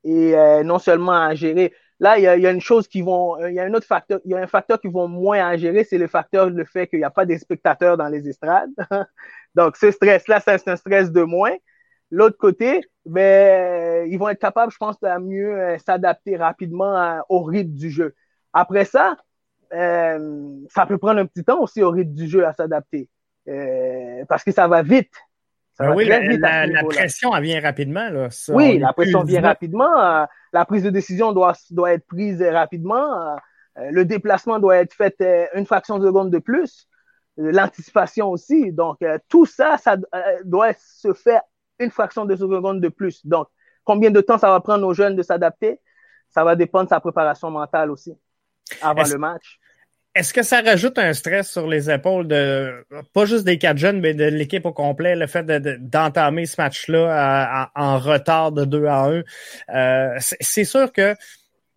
Et 0.05 0.35
non 0.65 0.79
seulement 0.79 1.13
à 1.13 1.33
gérer. 1.33 1.73
Là, 1.99 2.17
il 2.17 2.23
y 2.23 2.27
a, 2.27 2.37
y 2.37 2.47
a, 2.47 2.51
une 2.51 2.61
chose 2.61 2.87
qui 2.87 3.01
vont, 3.01 3.37
il 3.45 3.53
y 3.53 3.59
a 3.59 3.63
un 3.63 3.73
autre 3.73 3.85
facteur, 3.85 4.19
il 4.25 4.31
y 4.31 4.33
a 4.33 4.39
un 4.39 4.47
facteur 4.47 4.79
qui 4.79 4.87
vont 4.87 5.07
moins 5.07 5.47
à 5.47 5.55
gérer, 5.57 5.83
c'est 5.83 5.97
le 5.97 6.07
facteur, 6.07 6.49
le 6.49 6.65
fait 6.65 6.87
qu'il 6.87 6.99
n'y 6.99 7.05
a 7.05 7.11
pas 7.11 7.25
des 7.25 7.37
spectateurs 7.37 7.97
dans 7.97 8.09
les 8.09 8.27
estrades. 8.27 8.71
Donc, 9.55 9.77
ce 9.77 9.91
stress-là, 9.91 10.39
c'est 10.39 10.67
un 10.67 10.75
stress 10.75 11.11
de 11.11 11.21
moins. 11.21 11.53
L'autre 12.13 12.37
côté, 12.37 12.81
ben, 13.05 14.07
ils 14.07 14.17
vont 14.17 14.29
être 14.29 14.39
capables, 14.39 14.71
je 14.71 14.77
pense, 14.77 14.99
de 14.99 15.19
mieux 15.19 15.59
euh, 15.59 15.77
s'adapter 15.79 16.37
rapidement 16.37 16.95
euh, 16.95 17.19
au 17.27 17.41
rythme 17.41 17.73
du 17.73 17.89
jeu. 17.89 18.13
Après 18.53 18.85
ça, 18.85 19.17
euh, 19.73 20.47
ça 20.69 20.85
peut 20.85 20.99
prendre 20.99 21.19
un 21.19 21.25
petit 21.25 21.43
temps 21.43 21.59
aussi 21.59 21.81
au 21.81 21.89
rythme 21.89 22.13
du 22.13 22.27
jeu 22.27 22.45
à 22.45 22.53
s'adapter. 22.53 23.09
parce 24.27 24.43
que 24.43 24.51
ça 24.51 24.67
va 24.67 24.83
vite. 24.83 25.11
Ça 25.73 25.87
ben 25.87 25.95
oui, 25.95 26.05
la, 26.05 26.83
pression, 26.83 27.35
elle 27.35 27.43
vient 27.43 27.61
rapidement. 27.61 28.07
Là. 28.09 28.27
oui, 28.49 28.77
la 28.77 28.93
pression 28.93 29.23
vient 29.23 29.41
rapidement. 29.41 30.27
La 30.53 30.65
prise 30.65 30.83
de 30.83 30.89
décision 30.89 31.33
doit, 31.33 31.53
doit 31.71 31.93
être 31.93 32.05
prise 32.05 32.41
rapidement. 32.41 33.35
le 33.75 34.05
déplacement 34.05 34.59
doit 34.59 34.77
être 34.77 34.93
fait 34.93 35.49
une 35.55 35.65
fraction 35.65 35.97
de 35.99 36.05
seconde 36.05 36.29
de 36.29 36.39
plus. 36.39 36.87
L'anticipation 37.35 38.29
aussi. 38.29 38.71
Donc, 38.71 38.99
tout 39.27 39.47
ça, 39.47 39.77
ça 39.77 39.97
doit 40.45 40.73
se 40.77 41.13
faire 41.13 41.41
une 41.79 41.89
fraction 41.89 42.25
de 42.25 42.35
seconde 42.35 42.79
de 42.79 42.89
plus. 42.89 43.25
Donc, 43.25 43.47
combien 43.83 44.11
de 44.11 44.21
temps 44.21 44.37
ça 44.37 44.49
va 44.49 44.59
prendre 44.59 44.85
aux 44.85 44.93
jeunes 44.93 45.15
de 45.15 45.23
s'adapter? 45.23 45.81
Ça 46.29 46.43
va 46.43 46.55
dépendre 46.55 46.85
de 46.85 46.89
sa 46.89 46.99
préparation 46.99 47.49
mentale 47.49 47.89
aussi 47.89 48.15
avant 48.81 49.03
le 49.03 49.17
match. 49.17 49.59
Est-ce 50.15 50.31
que 50.31 50.43
ça 50.43 50.61
rajoute 50.61 50.99
un 50.99 51.13
stress 51.13 51.49
sur 51.49 51.67
les 51.67 51.89
épaules 51.89 52.27
de 52.27 52.85
pas 53.13 53.25
juste 53.25 53.45
des 53.45 53.57
quatre 53.57 53.77
jeunes, 53.77 53.99
mais 53.99 54.13
de 54.13 54.25
l'équipe 54.25 54.65
au 54.65 54.71
complet, 54.71 55.15
le 55.15 55.25
fait 55.25 55.43
d'entamer 55.43 56.45
ce 56.45 56.61
match-là 56.61 57.71
en 57.73 57.97
retard 57.97 58.51
de 58.51 58.63
2 58.63 58.85
à 58.85 59.05
1? 59.05 59.23
Euh, 59.73 60.17
c'est 60.19 60.65
sûr 60.65 60.91
que 60.91 61.15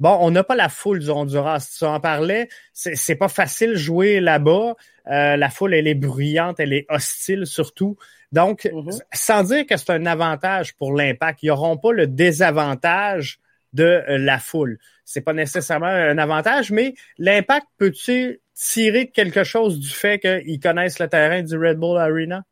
bon, 0.00 0.18
on 0.20 0.30
n'a 0.30 0.44
pas 0.44 0.54
la 0.54 0.68
foule 0.68 0.98
du 0.98 1.08
Honduras. 1.08 1.66
Tu 1.78 1.84
en 1.84 1.98
parlais, 1.98 2.48
c'est 2.74 3.16
pas 3.16 3.28
facile 3.28 3.74
jouer 3.74 4.20
là-bas. 4.20 4.74
Euh, 5.10 5.36
la 5.36 5.48
foule, 5.48 5.72
elle 5.72 5.88
est 5.88 5.94
bruyante, 5.94 6.60
elle 6.60 6.74
est 6.74 6.84
hostile 6.90 7.46
surtout. 7.46 7.96
Donc, 8.32 8.64
mm-hmm. 8.64 9.00
sans 9.14 9.44
dire 9.44 9.66
que 9.66 9.78
c'est 9.78 9.90
un 9.90 10.04
avantage 10.04 10.74
pour 10.74 10.92
l'impact, 10.92 11.42
ils 11.42 11.48
n'auront 11.48 11.78
pas 11.78 11.92
le 11.92 12.06
désavantage 12.06 13.38
de 13.76 13.84
euh, 14.08 14.18
la 14.18 14.38
foule. 14.38 14.78
C'est 15.04 15.20
pas 15.20 15.34
nécessairement 15.34 15.86
un 15.86 16.18
avantage, 16.18 16.72
mais 16.72 16.94
l'impact 17.18 17.66
peut-il 17.78 18.40
tirer 18.54 19.08
quelque 19.10 19.44
chose 19.44 19.78
du 19.78 19.90
fait 19.90 20.18
qu'ils 20.18 20.58
connaissent 20.58 20.98
le 20.98 21.08
terrain 21.08 21.42
du 21.42 21.56
Red 21.56 21.78
Bull 21.78 21.98
Arena? 21.98 22.42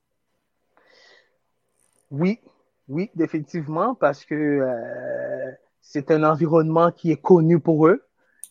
Oui, 2.11 2.39
oui, 2.89 3.11
définitivement, 3.17 3.95
parce 3.95 4.25
que 4.25 4.35
euh, 4.35 5.51
c'est 5.81 6.11
un 6.11 6.23
environnement 6.23 6.93
qui 6.93 7.11
est 7.11 7.21
connu 7.21 7.59
pour 7.59 7.89
eux. 7.89 8.05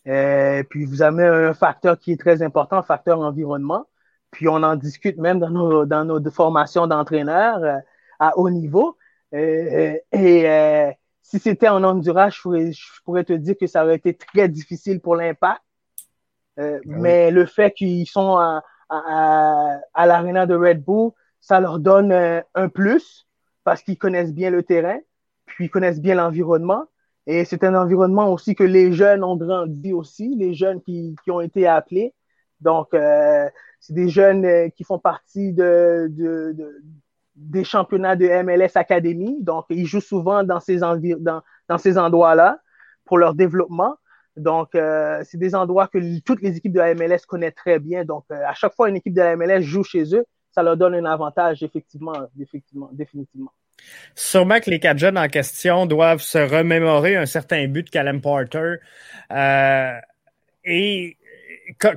Euh, 0.06 0.62
puis 0.68 0.84
vous 0.84 1.00
avez 1.00 1.24
un 1.24 1.54
facteur 1.54 1.98
qui 1.98 2.12
est 2.12 2.20
très 2.20 2.42
important, 2.42 2.82
facteur 2.82 3.20
environnement. 3.20 3.86
Puis 4.32 4.48
on 4.48 4.56
en 4.56 4.76
discute 4.76 5.16
même 5.16 5.38
dans 5.38 5.50
nos, 5.50 5.86
dans 5.86 6.04
nos 6.04 6.30
formations 6.30 6.86
d'entraîneurs 6.88 7.80
à 8.18 8.36
haut 8.36 8.50
niveau. 8.50 8.98
Et 9.32 10.02
si 11.24 11.40
c'était 11.40 11.68
en 11.68 11.82
Honduras, 11.82 12.30
je 12.30 12.40
pourrais, 12.40 12.72
je 12.72 13.02
pourrais 13.04 13.24
te 13.24 13.32
dire 13.32 13.56
que 13.58 13.66
ça 13.66 13.84
aurait 13.84 13.96
été 13.96 14.14
très 14.14 14.48
difficile 14.48 15.00
pour 15.00 15.16
l'impact. 15.16 15.62
Ben 16.56 16.80
mais 16.86 17.32
le 17.32 17.46
fait 17.46 17.72
qu'ils 17.72 18.06
sont 18.06 18.36
à, 18.36 18.62
à, 18.88 19.80
à 19.92 20.06
l'aréna 20.06 20.46
de 20.46 20.54
Red 20.54 20.84
Bull, 20.84 21.10
ça 21.40 21.58
leur 21.58 21.80
donne 21.80 22.12
un 22.12 22.68
plus 22.68 23.26
parce 23.64 23.82
qu'ils 23.82 23.98
connaissent 23.98 24.32
bien 24.32 24.50
le 24.50 24.62
terrain. 24.62 25.00
puis 25.46 25.66
ils 25.66 25.70
connaissent 25.70 26.00
bien 26.00 26.14
l'environnement. 26.14 26.84
Et 27.26 27.44
c'est 27.44 27.64
un 27.64 27.74
environnement 27.74 28.32
aussi 28.32 28.54
que 28.54 28.64
les 28.64 28.92
jeunes 28.92 29.24
ont 29.24 29.36
grandi 29.36 29.92
aussi, 29.92 30.34
les 30.36 30.54
jeunes 30.54 30.82
qui, 30.82 31.16
qui 31.24 31.30
ont 31.30 31.40
été 31.40 31.66
appelés. 31.66 32.14
Donc, 32.60 32.92
euh, 32.94 33.48
c'est 33.80 33.94
des 33.94 34.08
jeunes 34.08 34.44
euh, 34.44 34.68
qui 34.68 34.84
font 34.84 34.98
partie 34.98 35.52
de, 35.52 36.08
de, 36.10 36.52
de, 36.52 36.82
des 37.36 37.64
championnats 37.64 38.16
de 38.16 38.26
MLS 38.42 38.70
Academy. 38.76 39.36
Donc, 39.40 39.66
ils 39.70 39.86
jouent 39.86 40.00
souvent 40.00 40.44
dans 40.44 40.60
ces, 40.60 40.82
endroits-là 40.82 42.58
pour 43.04 43.18
leur 43.18 43.34
développement. 43.34 43.96
Donc, 44.36 44.74
euh, 44.74 45.22
c'est 45.24 45.38
des 45.38 45.54
endroits 45.54 45.88
que 45.88 46.20
toutes 46.20 46.42
les 46.42 46.56
équipes 46.56 46.72
de 46.72 46.80
la 46.80 46.94
MLS 46.94 47.20
connaissent 47.26 47.54
très 47.54 47.78
bien. 47.78 48.04
Donc, 48.04 48.24
euh, 48.30 48.40
à 48.46 48.54
chaque 48.54 48.74
fois 48.74 48.88
une 48.88 48.96
équipe 48.96 49.14
de 49.14 49.20
la 49.20 49.36
MLS 49.36 49.62
joue 49.62 49.84
chez 49.84 50.14
eux, 50.14 50.24
ça 50.50 50.62
leur 50.62 50.76
donne 50.76 50.94
un 50.94 51.04
avantage, 51.04 51.62
effectivement, 51.62 52.14
effectivement, 52.40 52.88
définitivement. 52.92 53.52
Sûrement 54.14 54.60
que 54.60 54.70
les 54.70 54.78
quatre 54.78 54.98
jeunes 54.98 55.18
en 55.18 55.28
question 55.28 55.86
doivent 55.86 56.20
se 56.20 56.38
remémorer 56.38 57.16
un 57.16 57.26
certain 57.26 57.66
but 57.66 57.86
de 57.86 57.90
Callum 57.90 58.20
Porter. 58.20 58.76
Euh, 59.30 59.92
et 60.64 61.16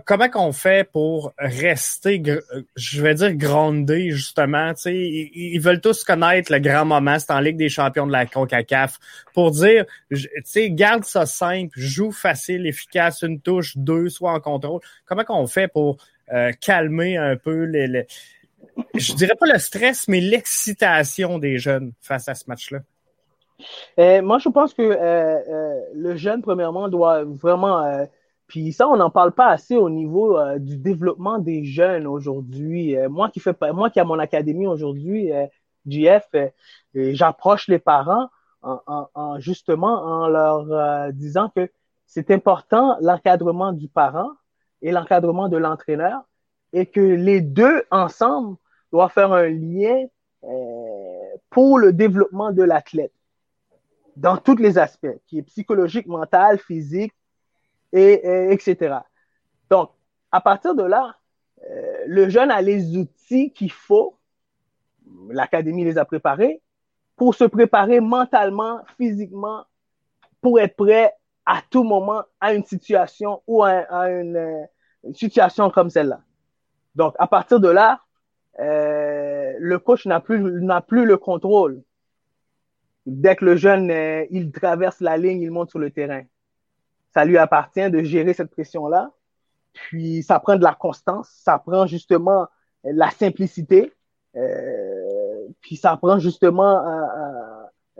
comment 0.05 0.29
qu'on 0.29 0.51
fait 0.51 0.89
pour 0.89 1.33
rester, 1.37 2.21
je 2.75 3.01
vais 3.01 3.15
dire, 3.15 3.33
grondé, 3.35 4.11
justement? 4.11 4.73
Ils, 4.85 5.29
ils 5.33 5.59
veulent 5.59 5.81
tous 5.81 6.03
connaître 6.03 6.51
le 6.51 6.59
grand 6.59 6.85
moment, 6.85 7.17
c'est 7.19 7.31
en 7.31 7.39
Ligue 7.39 7.57
des 7.57 7.69
champions 7.69 8.07
de 8.07 8.11
la 8.11 8.25
CONCACAF, 8.25 8.97
pour 9.33 9.51
dire, 9.51 9.85
tu 10.09 10.69
garde 10.71 11.03
ça 11.03 11.25
simple, 11.25 11.77
joue 11.77 12.11
facile, 12.11 12.65
efficace, 12.67 13.21
une 13.21 13.39
touche, 13.39 13.77
deux, 13.77 14.09
soit 14.09 14.33
en 14.33 14.39
contrôle. 14.39 14.81
Comment 15.05 15.23
qu'on 15.23 15.47
fait 15.47 15.67
pour 15.67 15.97
euh, 16.33 16.51
calmer 16.59 17.17
un 17.17 17.35
peu 17.35 17.63
les, 17.63 18.05
je 18.95 19.13
dirais 19.13 19.35
pas 19.39 19.47
le 19.51 19.59
stress, 19.59 20.07
mais 20.07 20.21
l'excitation 20.21 21.39
des 21.39 21.57
jeunes 21.57 21.93
face 22.01 22.27
à 22.27 22.35
ce 22.35 22.45
match-là? 22.47 22.79
Euh, 23.97 24.21
moi, 24.21 24.37
je 24.37 24.49
pense 24.49 24.73
que 24.73 24.81
euh, 24.83 25.79
le 25.95 26.15
jeune, 26.15 26.41
premièrement, 26.41 26.89
doit 26.89 27.23
vraiment 27.23 28.07
puis 28.47 28.71
ça, 28.71 28.87
on 28.87 28.95
n'en 28.95 29.09
parle 29.09 29.33
pas 29.33 29.47
assez 29.47 29.75
au 29.75 29.89
niveau 29.89 30.37
euh, 30.37 30.57
du 30.57 30.77
développement 30.77 31.37
des 31.37 31.65
jeunes 31.65 32.07
aujourd'hui. 32.07 32.95
Euh, 32.97 33.09
moi 33.09 33.29
qui 33.29 33.41
fais 33.41 33.53
moi 33.73 33.89
qui 33.89 33.99
à 33.99 34.05
mon 34.05 34.19
académie 34.19 34.67
aujourd'hui, 34.67 35.31
euh, 35.33 35.45
JF, 35.85 36.27
j'approche 36.93 37.67
les 37.67 37.79
parents 37.79 38.29
en, 38.61 39.07
en, 39.13 39.39
justement 39.39 40.03
en 40.03 40.27
leur 40.27 41.13
disant 41.13 41.49
que 41.55 41.69
c'est 42.05 42.29
important 42.31 42.97
l'encadrement 42.99 43.71
du 43.71 43.87
parent 43.87 44.31
et 44.81 44.91
l'encadrement 44.91 45.47
de 45.47 45.55
l'entraîneur 45.55 46.23
et 46.73 46.87
que 46.87 46.99
les 46.99 47.39
deux 47.39 47.83
ensemble 47.89 48.57
doivent 48.91 49.13
faire 49.13 49.31
un 49.31 49.47
lien 49.47 50.07
pour 51.49 51.79
le 51.79 51.93
développement 51.93 52.51
de 52.51 52.63
l'athlète 52.63 53.13
dans 54.17 54.35
tous 54.35 54.57
les 54.57 54.77
aspects, 54.77 55.15
qui 55.27 55.37
est 55.37 55.43
psychologique, 55.43 56.07
mental, 56.07 56.57
physique, 56.57 57.13
et, 57.93 58.51
etc. 58.51 58.99
Donc, 59.69 59.91
à 60.31 60.41
partir 60.41 60.75
de 60.75 60.83
là, 60.83 61.15
euh, 61.69 62.03
le 62.07 62.29
jeune 62.29 62.51
a 62.51 62.61
les 62.61 62.97
outils 62.97 63.51
qu'il 63.51 63.71
faut, 63.71 64.17
l'académie 65.29 65.83
les 65.83 65.97
a 65.97 66.05
préparés, 66.05 66.61
pour 67.15 67.33
se 67.33 67.43
préparer 67.43 67.99
mentalement, 67.99 68.81
physiquement, 68.97 69.65
pour 70.41 70.59
être 70.59 70.75
prêt 70.75 71.13
à 71.45 71.61
tout 71.69 71.83
moment 71.83 72.23
à 72.39 72.53
une 72.53 72.63
situation 72.63 73.41
ou 73.47 73.63
à, 73.63 74.09
une, 74.09 74.67
situation 75.13 75.69
comme 75.69 75.89
celle-là. 75.89 76.21
Donc, 76.95 77.15
à 77.17 77.27
partir 77.27 77.59
de 77.59 77.69
là, 77.69 78.01
euh, 78.59 79.53
le 79.59 79.79
coach 79.79 80.05
n'a 80.05 80.19
plus, 80.19 80.39
n'a 80.61 80.81
plus 80.81 81.05
le 81.05 81.17
contrôle. 81.17 81.81
Dès 83.05 83.35
que 83.35 83.45
le 83.45 83.55
jeune, 83.55 83.89
euh, 83.89 84.25
il 84.29 84.51
traverse 84.51 84.99
la 84.99 85.17
ligne, 85.17 85.41
il 85.41 85.51
monte 85.51 85.69
sur 85.69 85.79
le 85.79 85.91
terrain 85.91 86.23
ça 87.17 87.25
lui 87.25 87.39
appartient 87.39 87.89
de 87.89 88.03
gérer 88.03 88.33
cette 88.35 88.51
pression-là. 88.51 89.09
Puis 89.73 90.21
ça 90.21 90.39
prend 90.39 90.55
de 90.55 90.63
la 90.63 90.75
constance, 90.75 91.27
ça 91.43 91.57
prend 91.57 91.87
justement 91.87 92.45
la 92.83 93.09
simplicité, 93.09 93.91
euh, 94.35 95.47
puis 95.59 95.77
ça 95.77 95.97
prend 95.97 96.19
justement 96.19 96.87
euh, 96.87 97.01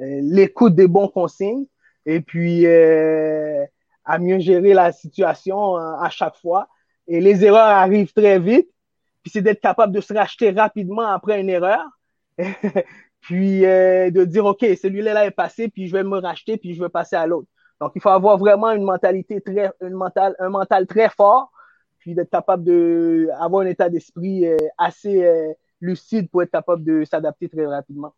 euh, 0.02 0.20
l'écoute 0.22 0.76
des 0.76 0.88
bons 0.88 1.08
consignes 1.08 1.66
et 2.06 2.22
puis 2.22 2.68
à 2.68 4.20
mieux 4.20 4.38
gérer 4.38 4.76
la 4.76 4.92
situation 4.92 5.76
à 5.76 6.10
chaque 6.12 6.36
fois. 6.36 6.68
Et 7.08 7.20
les 7.20 7.44
erreurs 7.44 7.70
arrivent 7.70 8.14
très 8.14 8.38
vite, 8.38 8.70
puis 9.24 9.32
c'est 9.32 9.42
d'être 9.42 9.62
capable 9.62 9.94
de 9.94 10.02
se 10.02 10.14
racheter 10.14 10.52
rapidement 10.52 11.08
après 11.08 11.42
une 11.42 11.50
erreur. 11.50 11.84
puis 13.22 13.62
de 13.62 14.24
dire 14.26 14.46
ok 14.46 14.64
celui-là 14.80 15.26
est 15.26 15.32
passé 15.32 15.70
puis 15.70 15.88
je 15.88 15.94
vais 15.94 16.04
me 16.04 16.20
racheter 16.20 16.58
puis 16.58 16.76
je 16.76 16.84
vais 16.84 16.90
passer 16.90 17.16
à 17.16 17.26
l'autre 17.26 17.48
donc, 17.80 17.92
il 17.96 18.02
faut 18.02 18.10
avoir 18.10 18.38
vraiment 18.38 18.72
une 18.72 18.84
mentalité 18.84 19.40
très, 19.40 19.72
une 19.82 19.94
mentale, 19.94 20.36
un 20.40 20.50
mental 20.50 20.88
très 20.88 21.10
fort, 21.10 21.52
puis 22.00 22.16
d'être 22.16 22.32
capable 22.32 22.64
de 22.64 23.30
avoir 23.40 23.64
un 23.64 23.68
état 23.68 23.90
d'esprit 23.90 24.48
euh, 24.48 24.58
assez 24.78 25.24
euh, 25.24 25.54
lucide 25.80 26.30
pour 26.30 26.42
être 26.42 26.52
capable 26.52 26.84
de 26.84 27.04
s'adapter 27.04 27.50
très 27.50 27.66
rapidement. 27.66 28.14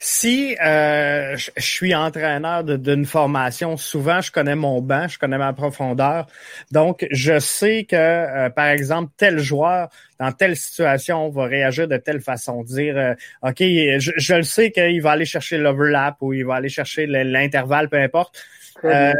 Si 0.00 0.56
euh, 0.64 1.36
je 1.36 1.50
suis 1.58 1.94
entraîneur 1.94 2.64
d'une 2.64 3.04
formation, 3.04 3.76
souvent 3.76 4.20
je 4.20 4.32
connais 4.32 4.56
mon 4.56 4.80
banc, 4.82 5.06
je 5.06 5.18
connais 5.18 5.38
ma 5.38 5.52
profondeur. 5.52 6.26
Donc, 6.72 7.06
je 7.12 7.38
sais 7.38 7.84
que, 7.84 8.48
par 8.48 8.66
exemple, 8.66 9.12
tel 9.16 9.38
joueur, 9.38 9.90
dans 10.18 10.32
telle 10.32 10.56
situation, 10.56 11.28
va 11.28 11.44
réagir 11.44 11.86
de 11.86 11.96
telle 11.98 12.20
façon. 12.20 12.64
Dire, 12.64 13.14
OK, 13.42 13.58
je, 13.60 14.10
je, 14.16 14.34
le 14.34 14.42
sais 14.42 14.72
qu'il 14.72 15.00
va 15.00 15.12
aller 15.12 15.26
chercher 15.26 15.58
l'overlap 15.58 16.16
ou 16.22 16.32
il 16.32 16.44
va 16.44 16.56
aller 16.56 16.68
chercher 16.68 17.06
l'intervalle, 17.06 17.88
peu 17.88 17.98
importe. 17.98 18.42
Euh, 18.84 19.12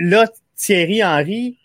là, 0.00 0.26
Thierry 0.56 1.02
Henry 1.02 1.58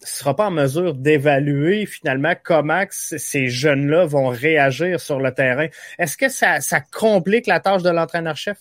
sera 0.00 0.36
pas 0.36 0.46
en 0.46 0.50
mesure 0.50 0.94
d'évaluer 0.94 1.86
finalement 1.86 2.34
comment 2.42 2.84
ces 2.90 3.48
jeunes-là 3.48 4.06
vont 4.06 4.28
réagir 4.28 5.00
sur 5.00 5.18
le 5.18 5.32
terrain. 5.32 5.66
Est-ce 5.98 6.16
que 6.16 6.28
ça, 6.28 6.60
complique 6.92 7.46
la 7.46 7.60
tâche 7.60 7.82
de 7.82 7.90
l'entraîneur-chef? 7.90 8.58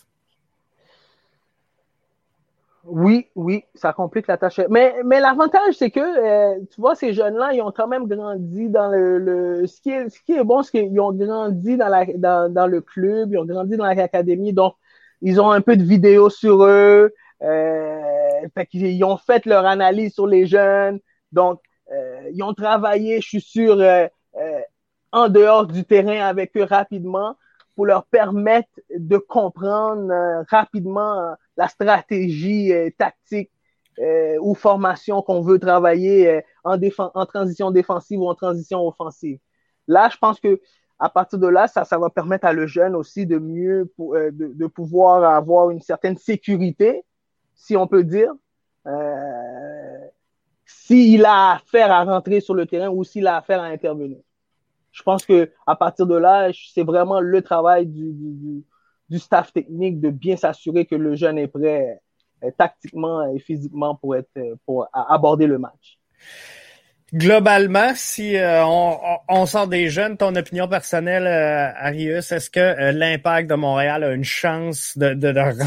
Oui, 2.87 3.27
oui, 3.35 3.63
ça 3.73 3.93
complique 3.93 4.27
la 4.27 4.37
tâche. 4.37 4.61
Mais, 4.69 4.93
mais 5.03 5.19
l'avantage, 5.19 5.73
c'est 5.73 5.89
que, 5.89 5.99
euh, 5.99 6.59
tu 6.71 6.79
vois, 6.79 6.93
ces 6.93 7.13
jeunes-là, 7.13 7.53
ils 7.53 7.61
ont 7.61 7.71
quand 7.71 7.87
même 7.87 8.07
grandi 8.07 8.69
dans 8.69 8.89
le... 8.89 9.65
ce, 9.65 9.81
qui 9.81 9.89
est, 9.89 10.09
ce 10.09 10.19
qui 10.21 10.33
est 10.33 10.43
bon, 10.43 10.61
c'est 10.61 10.87
qu'ils 10.87 10.99
ont 10.99 11.11
grandi 11.11 11.77
dans, 11.77 11.87
la, 11.87 12.05
dans, 12.05 12.51
dans 12.51 12.67
le 12.67 12.81
club, 12.81 13.31
ils 13.31 13.39
ont 13.39 13.45
grandi 13.45 13.75
dans 13.75 13.85
l'académie, 13.85 14.53
donc 14.53 14.75
ils 15.23 15.41
ont 15.41 15.49
un 15.49 15.61
peu 15.61 15.75
de 15.77 15.83
vidéos 15.83 16.29
sur 16.29 16.63
eux, 16.63 17.11
fait 18.53 18.65
qu'ils 18.65 19.03
ont 19.03 19.17
fait 19.17 19.45
leur 19.45 19.65
analyse 19.65 20.13
sur 20.13 20.27
les 20.27 20.45
jeunes. 20.45 20.99
Donc, 21.31 21.61
euh, 21.91 22.29
ils 22.33 22.43
ont 22.43 22.53
travaillé, 22.53 23.21
je 23.21 23.27
suis 23.27 23.41
sûr, 23.41 23.79
euh, 23.79 24.07
euh, 24.41 24.59
en 25.11 25.29
dehors 25.29 25.67
du 25.67 25.83
terrain 25.85 26.25
avec 26.25 26.55
eux 26.57 26.63
rapidement 26.63 27.35
pour 27.75 27.85
leur 27.85 28.05
permettre 28.05 28.69
de 28.97 29.17
comprendre 29.17 30.09
euh, 30.11 30.43
rapidement 30.49 31.35
la 31.57 31.67
stratégie 31.67 32.71
tactique 32.97 33.51
ou 34.41 34.55
formation 34.55 35.21
qu'on 35.21 35.41
veut 35.41 35.57
travailler 35.57 36.41
en, 36.65 36.77
en 36.97 37.25
transition 37.25 37.71
défensive 37.71 38.19
ou 38.19 38.27
en 38.27 38.35
transition 38.35 38.85
offensive. 38.85 39.39
Là, 39.87 40.09
je 40.11 40.17
pense 40.17 40.39
que 40.41 40.59
à 40.99 41.09
partir 41.09 41.39
de 41.39 41.47
là, 41.47 41.67
ça, 41.67 41.85
ça 41.85 41.97
va 41.97 42.09
permettre 42.09 42.45
à 42.45 42.51
le 42.51 42.67
jeune 42.67 42.93
aussi 42.93 43.25
de 43.25 43.37
mieux, 43.37 43.89
de, 43.99 44.31
de 44.31 44.67
pouvoir 44.67 45.23
avoir 45.23 45.69
une 45.69 45.79
certaine 45.79 46.17
sécurité 46.17 47.05
si 47.55 47.75
on 47.75 47.87
peut 47.87 48.03
dire, 48.03 48.31
euh, 48.87 50.07
s'il 50.65 51.25
a 51.25 51.53
affaire 51.53 51.91
à 51.91 52.03
rentrer 52.03 52.41
sur 52.41 52.53
le 52.53 52.65
terrain 52.65 52.89
ou 52.89 53.03
s'il 53.03 53.27
a 53.27 53.37
affaire 53.37 53.61
à 53.61 53.65
intervenir. 53.65 54.19
Je 54.91 55.03
pense 55.03 55.25
que 55.25 55.51
à 55.65 55.75
partir 55.75 56.07
de 56.07 56.15
là, 56.15 56.51
c'est 56.73 56.83
vraiment 56.83 57.19
le 57.19 57.41
travail 57.41 57.85
du, 57.87 58.13
du, 58.13 58.63
du, 59.09 59.19
staff 59.19 59.51
technique 59.51 59.99
de 59.99 60.09
bien 60.09 60.37
s'assurer 60.37 60.85
que 60.85 60.95
le 60.95 61.15
jeune 61.15 61.37
est 61.37 61.47
prêt 61.47 62.01
euh, 62.43 62.51
tactiquement 62.57 63.23
et 63.33 63.39
physiquement 63.39 63.95
pour 63.95 64.15
être 64.15 64.29
pour 64.65 64.87
aborder 64.93 65.47
le 65.47 65.57
match. 65.57 65.99
Globalement, 67.15 67.93
si 67.95 68.35
euh, 68.35 68.65
on, 68.65 69.45
sort 69.45 69.67
des 69.69 69.87
jeunes, 69.87 70.17
ton 70.17 70.35
opinion 70.35 70.67
personnelle, 70.67 71.27
euh, 71.27 71.71
Arius, 71.79 72.33
est-ce 72.33 72.49
que 72.49 72.59
euh, 72.59 72.91
l'impact 72.91 73.49
de 73.49 73.55
Montréal 73.55 74.03
a 74.03 74.11
une 74.11 74.25
chance 74.25 74.97
de, 74.97 75.15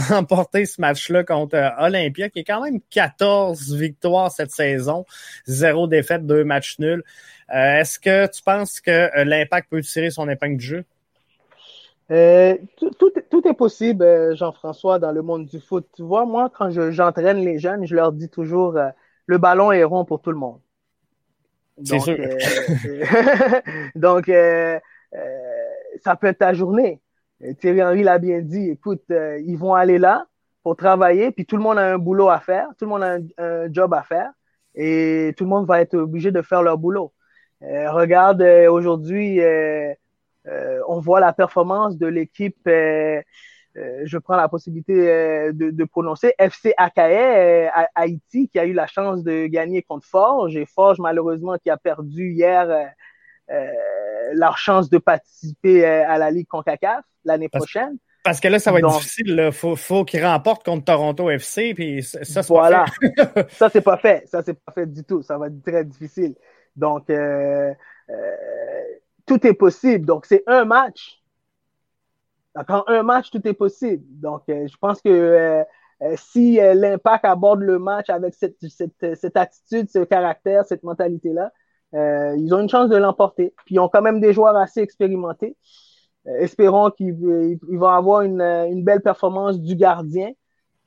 remporter 0.12 0.66
ce 0.66 0.78
match-là 0.78 1.24
contre 1.24 1.56
Olympia, 1.78 2.28
qui 2.28 2.40
est 2.40 2.44
quand 2.44 2.60
même 2.60 2.80
14 2.90 3.74
victoires 3.76 4.30
cette 4.30 4.50
saison, 4.50 5.06
zéro 5.46 5.86
défaite, 5.86 6.26
deux 6.26 6.44
matchs 6.44 6.78
nuls. 6.80 7.02
est-ce 7.48 7.98
que 7.98 8.26
tu 8.26 8.42
penses 8.42 8.82
que 8.82 9.08
l'impact 9.24 9.70
peut 9.70 9.80
tirer 9.80 10.10
son 10.10 10.28
épingle 10.28 10.58
du 10.58 10.66
jeu? 10.66 10.84
Tout, 12.10 13.48
est 13.48 13.54
possible, 13.54 14.36
Jean-François, 14.36 14.98
dans 14.98 15.12
le 15.12 15.22
monde 15.22 15.46
du 15.46 15.60
foot. 15.60 15.86
Tu 15.96 16.02
vois, 16.02 16.26
moi, 16.26 16.52
quand 16.54 16.68
j'entraîne 16.90 17.38
les 17.38 17.58
jeunes, 17.58 17.86
je 17.86 17.94
leur 17.94 18.12
dis 18.12 18.28
toujours, 18.28 18.78
le 19.24 19.38
ballon 19.38 19.72
est 19.72 19.84
rond 19.84 20.04
pour 20.04 20.20
tout 20.20 20.30
le 20.30 20.36
monde. 20.36 20.58
Donc, 21.78 22.02
sûr. 22.02 22.16
Euh, 22.18 23.60
donc 23.94 24.28
euh, 24.28 24.78
euh, 25.14 25.18
ça 26.02 26.16
peut 26.16 26.28
être 26.28 26.38
ta 26.38 26.54
journée. 26.54 27.00
Thierry 27.60 27.82
Henry 27.82 28.02
l'a 28.02 28.18
bien 28.18 28.40
dit, 28.40 28.70
écoute, 28.70 29.04
euh, 29.10 29.40
ils 29.46 29.56
vont 29.56 29.74
aller 29.74 29.98
là 29.98 30.26
pour 30.62 30.76
travailler, 30.76 31.30
puis 31.30 31.46
tout 31.46 31.56
le 31.56 31.62
monde 31.62 31.78
a 31.78 31.92
un 31.94 31.98
boulot 31.98 32.28
à 32.28 32.40
faire, 32.40 32.68
tout 32.78 32.84
le 32.84 32.90
monde 32.90 33.02
a 33.02 33.18
un, 33.38 33.72
job 33.72 33.94
à 33.94 34.02
faire, 34.02 34.30
et 34.74 35.32
tout 35.36 35.44
le 35.44 35.50
monde 35.50 35.66
va 35.66 35.80
être 35.80 35.94
obligé 35.96 36.32
de 36.32 36.42
faire 36.42 36.62
leur 36.62 36.78
boulot. 36.78 37.12
Euh, 37.62 37.90
regarde, 37.92 38.42
euh, 38.42 38.70
aujourd'hui, 38.70 39.40
on 40.88 41.00
voit 41.00 41.20
la 41.20 41.32
performance 41.32 41.96
de 41.96 42.06
l'équipe, 42.06 42.68
je 44.04 44.18
prends 44.18 44.36
la 44.36 44.48
possibilité 44.48 44.94
de, 45.52 45.70
de, 45.70 45.84
prononcer, 45.84 46.34
FC 46.38 46.74
Akae 46.76 47.70
Haïti, 47.94 48.48
qui 48.48 48.58
a 48.58 48.64
eu 48.64 48.72
la 48.72 48.86
chance 48.86 49.22
de 49.22 49.46
gagner 49.46 49.82
contre 49.82 50.06
Forge, 50.06 50.56
et 50.56 50.66
Forge, 50.66 50.98
malheureusement, 50.98 51.56
qui 51.58 51.70
a 51.70 51.76
perdu 51.76 52.30
hier 52.30 52.92
leur 54.32 54.58
chance 54.58 54.90
de 54.90 54.98
participer 54.98 55.84
à 55.84 56.18
la 56.18 56.30
Ligue 56.30 56.48
CONCACAF 56.48 57.04
l'année 57.24 57.48
prochaine. 57.48 57.98
Parce 58.28 58.40
que 58.40 58.48
là, 58.48 58.58
ça 58.58 58.72
va 58.72 58.80
être 58.80 58.98
difficile. 58.98 59.42
Il 59.46 59.52
faut, 59.52 59.76
faut 59.76 60.04
qu'ils 60.04 60.24
remportent 60.24 60.64
contre 60.64 60.84
Toronto 60.84 61.30
FC. 61.30 61.72
Puis 61.74 62.02
ça, 62.02 62.24
c'est 62.24 62.46
voilà. 62.48 62.84
pas 63.16 63.26
fait. 63.26 63.50
ça, 63.52 63.68
c'est 63.70 63.80
pas 63.80 63.96
fait. 63.96 64.28
Ça, 64.28 64.42
c'est 64.42 64.52
pas 64.52 64.72
fait 64.72 64.86
du 64.86 65.04
tout. 65.04 65.22
Ça 65.22 65.38
va 65.38 65.46
être 65.46 65.62
très 65.62 65.84
difficile. 65.84 66.34
Donc, 66.76 67.08
euh, 67.10 67.72
euh, 68.10 68.14
tout 69.24 69.46
est 69.46 69.54
possible. 69.54 70.04
Donc, 70.04 70.26
c'est 70.26 70.42
un 70.46 70.64
match. 70.64 71.22
Quand 72.66 72.84
un 72.86 73.02
match, 73.02 73.30
tout 73.30 73.46
est 73.46 73.54
possible. 73.54 74.04
Donc, 74.08 74.42
euh, 74.48 74.66
je 74.66 74.76
pense 74.78 75.00
que 75.00 75.64
si 76.16 76.56
l'impact 76.56 77.24
aborde 77.24 77.60
le 77.60 77.78
match 77.78 78.08
avec 78.08 78.34
cette, 78.34 78.56
cette, 78.68 79.16
cette 79.16 79.36
attitude, 79.36 79.90
ce 79.90 79.98
caractère, 80.00 80.64
cette 80.64 80.84
mentalité-là, 80.84 81.52
ils 82.36 82.54
ont 82.54 82.60
une 82.60 82.68
chance 82.68 82.88
de 82.88 82.96
l'emporter. 82.96 83.52
Puis, 83.64 83.74
ils 83.76 83.78
ont 83.80 83.88
quand 83.88 84.02
même 84.02 84.20
des 84.20 84.32
joueurs 84.32 84.56
assez 84.56 84.80
expérimentés. 84.80 85.56
Euh, 86.28 86.38
espérons 86.40 86.90
qu'il 86.90 87.16
va 87.78 87.94
avoir 87.94 88.22
une, 88.22 88.40
une, 88.40 88.84
belle 88.84 89.00
performance 89.00 89.60
du 89.60 89.76
gardien. 89.76 90.30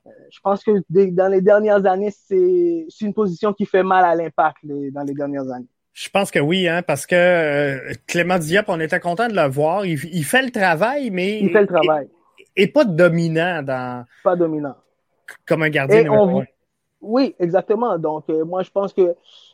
Euh, 0.08 0.10
je 0.32 0.40
pense 0.42 0.64
que 0.64 0.72
dans 0.90 1.32
les 1.32 1.42
dernières 1.42 1.86
années, 1.86 2.12
c'est 2.12 2.86
une 3.02 3.14
position 3.14 3.54
qui 3.54 3.66
fait 3.66 3.84
mal 3.84 4.04
à 4.06 4.16
l'impact 4.16 4.58
dans 4.64 5.04
les 5.04 5.14
dernières 5.14 5.50
années. 5.52 5.68
Je 5.94 6.10
pense 6.10 6.32
que 6.32 6.40
oui, 6.40 6.68
hein, 6.68 6.82
parce 6.84 7.06
que 7.06 7.16
euh, 7.16 7.94
Clément 8.08 8.40
Diop, 8.40 8.66
on 8.70 8.80
était 8.80 9.00
content 9.00 9.28
de 9.28 9.36
le 9.36 9.48
voir. 9.50 9.86
Il, 9.86 9.98
fait 9.98 10.42
le 10.42 10.52
travail, 10.52 11.10
mais 11.10 11.40
il 11.40 11.52
fait 11.52 11.62
le 11.62 11.68
travail. 11.68 12.08
Et, 12.56 12.68
pas 12.68 12.86
dominant 12.86 13.62
dans. 13.62 14.06
Pas 14.24 14.36
dominant. 14.36 14.76
Comme 15.46 15.64
un 15.64 15.70
gardien. 15.70 16.04
oui, 17.02 17.36
exactement. 17.40 17.98
Donc 17.98 18.28
moi, 18.30 18.64
je 18.64 18.72
pense 18.72 18.94
que 18.94 19.02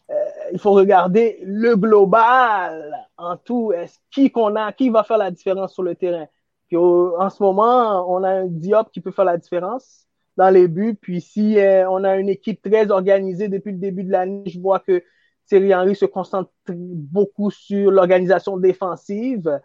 euh, 0.10 0.14
il 0.52 0.60
faut 0.60 0.72
regarder 0.72 1.40
le 1.44 1.76
global 1.76 3.08
en 3.18 3.36
tout. 3.38 3.74
Est-ce 3.74 3.98
qui 4.12 4.32
qu'on 4.32 4.56
a, 4.56 4.72
qui 4.72 4.90
va 4.90 5.04
faire 5.04 5.18
la 5.18 5.32
différence 5.32 5.74
sur 5.74 5.84
le 5.84 5.96
terrain? 5.96 6.28
Puis 6.68 6.78
en 6.78 7.30
ce 7.30 7.42
moment, 7.42 8.06
on 8.14 8.24
a 8.24 8.30
un 8.30 8.46
Diop 8.46 8.92
qui 8.92 9.02
peut 9.02 9.12
faire 9.12 9.26
la 9.26 9.38
différence 9.38 10.08
dans 10.38 10.50
les 10.50 10.68
buts. 10.68 10.98
Puis 11.00 11.22
si 11.22 11.60
euh, 11.60 11.90
on 11.90 12.04
a 12.04 12.18
une 12.18 12.30
équipe 12.30 12.62
très 12.62 12.90
organisée 12.92 13.48
depuis 13.48 13.72
le 13.72 13.80
début 13.80 14.04
de 14.04 14.12
l'année, 14.12 14.44
je 14.46 14.60
vois 14.60 14.80
que 14.80 15.04
Thierry 15.48 15.74
Henry 15.74 15.96
se 15.96 16.06
concentre 16.06 16.52
beaucoup 16.68 17.52
sur 17.52 17.92
l'organisation 17.92 18.58
défensive 18.58 19.60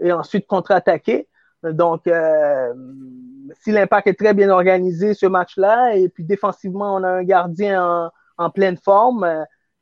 et 0.00 0.12
ensuite 0.12 0.46
contre-attaquer. 0.46 1.28
Donc, 1.62 2.06
euh, 2.06 2.72
si 3.60 3.72
l'impact 3.72 4.06
est 4.06 4.18
très 4.18 4.34
bien 4.34 4.50
organisé 4.50 5.14
ce 5.14 5.26
match-là, 5.26 5.96
et 5.96 6.08
puis 6.08 6.24
défensivement, 6.24 6.94
on 6.96 7.02
a 7.02 7.08
un 7.08 7.24
gardien 7.24 7.82
en, 7.82 8.10
en 8.38 8.50
pleine 8.50 8.76
forme, 8.76 9.26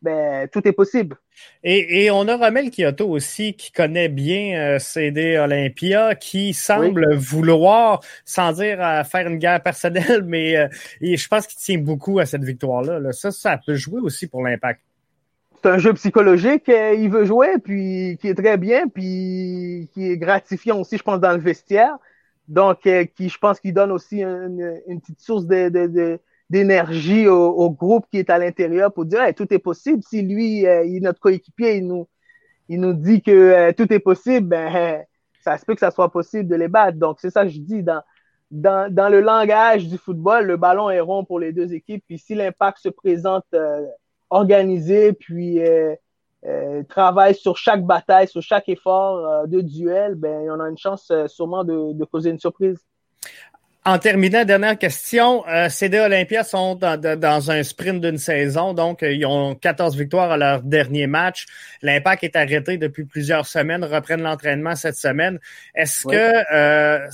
ben, 0.03 0.47
tout 0.49 0.67
est 0.69 0.73
possible. 0.73 1.17
Et, 1.65 2.11
on 2.11 2.29
a 2.29 2.37
Romel 2.37 2.71
Kyoto 2.71 3.09
aussi 3.09 3.55
qui 3.55 3.73
connaît 3.73 4.09
bien 4.09 4.59
euh, 4.59 4.79
CD 4.79 5.39
Olympia, 5.39 6.15
qui 6.15 6.55
semble 6.55 7.15
vouloir, 7.15 8.01
sans 8.25 8.53
dire 8.53 8.79
faire 9.11 9.27
une 9.27 9.39
guerre 9.39 9.63
personnelle, 9.63 10.23
mais 10.27 10.57
euh, 10.57 10.69
je 11.01 11.29
pense 11.29 11.47
qu'il 11.47 11.59
tient 11.59 11.79
beaucoup 11.79 12.19
à 12.19 12.27
cette 12.27 12.45
victoire-là. 12.45 13.13
Ça, 13.13 13.31
ça 13.31 13.59
peut 13.65 13.75
jouer 13.75 14.01
aussi 14.01 14.27
pour 14.27 14.43
l'impact. 14.43 14.81
C'est 15.67 15.73
un 15.73 15.79
jeu 15.79 15.95
psychologique, 15.95 16.69
euh, 16.69 16.95
il 16.95 17.11
veut 17.11 17.25
jouer, 17.25 17.59
puis 17.59 18.19
qui 18.21 18.29
est 18.29 18.37
très 18.37 18.57
bien, 18.57 18.87
puis 18.87 19.91
qui 19.93 20.13
est 20.13 20.17
gratifiant 20.17 20.79
aussi, 20.79 20.97
je 20.97 21.03
pense, 21.03 21.19
dans 21.19 21.33
le 21.33 21.41
vestiaire. 21.41 21.99
Donc, 22.47 22.83
qui, 22.83 23.29
je 23.29 23.37
pense 23.37 23.59
qu'il 23.59 23.75
donne 23.75 23.91
aussi 23.91 24.23
une, 24.23 24.81
petite 25.01 25.19
source 25.19 25.45
d'énergie 26.49 27.27
au, 27.27 27.69
groupe 27.69 28.07
qui 28.13 28.19
est 28.19 28.31
à 28.31 28.39
l'intérieur 28.39 28.93
pour 28.93 29.07
dire 29.07 29.23
tout 29.35 29.53
est 29.53 29.59
possible. 29.59 30.05
Si 30.05 30.23
lui, 30.23 30.69
euh, 30.69 30.85
notre 31.01 31.19
coéquipier, 31.19 31.79
il 32.69 32.79
nous, 32.79 32.95
dit 32.95 33.21
que 33.21 33.33
euh, 33.33 33.73
tout 33.77 33.93
est 33.93 33.99
possible, 33.99 34.47
ben 34.47 35.03
ça 35.41 35.59
se 35.59 35.65
peut 35.65 35.75
que 35.75 35.81
ça 35.81 35.91
soit 35.91 36.13
possible 36.13 36.49
de 36.49 36.55
les 36.55 36.69
battre. 36.69 36.97
Donc 36.97 37.17
c'est 37.19 37.31
ça 37.31 37.43
que 37.43 37.51
je 37.51 37.59
dis 37.59 37.83
dans, 37.83 38.03
dans, 38.53 39.11
le 39.11 39.21
langage 39.21 39.89
du 39.89 39.99
football, 39.99 40.47
le 40.47 40.57
ballon 40.57 40.91
est 40.91 41.01
rond 41.01 41.25
pour 41.25 41.41
les 41.41 41.53
deux 41.53 41.75
équipes. 41.75 42.05
Puis 42.07 42.19
si 42.19 42.37
l'impact 42.37 42.79
se 42.79 42.89
présente 42.89 43.47
euh, 43.53 43.85
organisé, 44.31 45.13
puis 45.13 45.61
travaille 46.89 47.35
sur 47.35 47.57
chaque 47.57 47.85
bataille, 47.85 48.29
sur 48.29 48.43
chaque 48.43 48.69
effort 48.69 49.47
de 49.47 49.61
duel, 49.61 50.15
ben 50.15 50.49
on 50.51 50.61
a 50.61 50.69
une 50.69 50.79
chance 50.79 51.13
sûrement 51.27 51.65
de, 51.65 51.93
de 51.93 52.05
causer 52.05 52.31
une 52.31 52.39
surprise. 52.39 52.79
En 53.87 53.99
terminant, 54.01 54.45
dernière 54.45 54.77
question. 54.77 55.47
Euh, 55.47 55.69
CD 55.69 56.01
Olympia 56.01 56.43
sont 56.43 56.75
dans, 56.75 57.51
un 57.53 57.63
sprint 57.63 58.01
d'une 58.01 58.19
saison, 58.19 58.75
donc 58.75 59.05
euh, 59.05 59.13
ils 59.13 59.25
ont 59.25 59.55
14 59.55 59.97
victoires 59.97 60.33
à 60.33 60.37
leur 60.37 60.63
dernier 60.63 61.07
match. 61.07 61.47
L'impact 61.83 62.25
est 62.25 62.35
arrêté 62.35 62.79
depuis 62.79 63.05
plusieurs 63.05 63.47
semaines, 63.47 63.85
reprennent 63.85 64.23
l'entraînement 64.23 64.75
cette 64.75 64.97
semaine. 64.97 65.39
Est-ce 65.73 66.05
que 66.05 66.53
euh, 66.53 67.07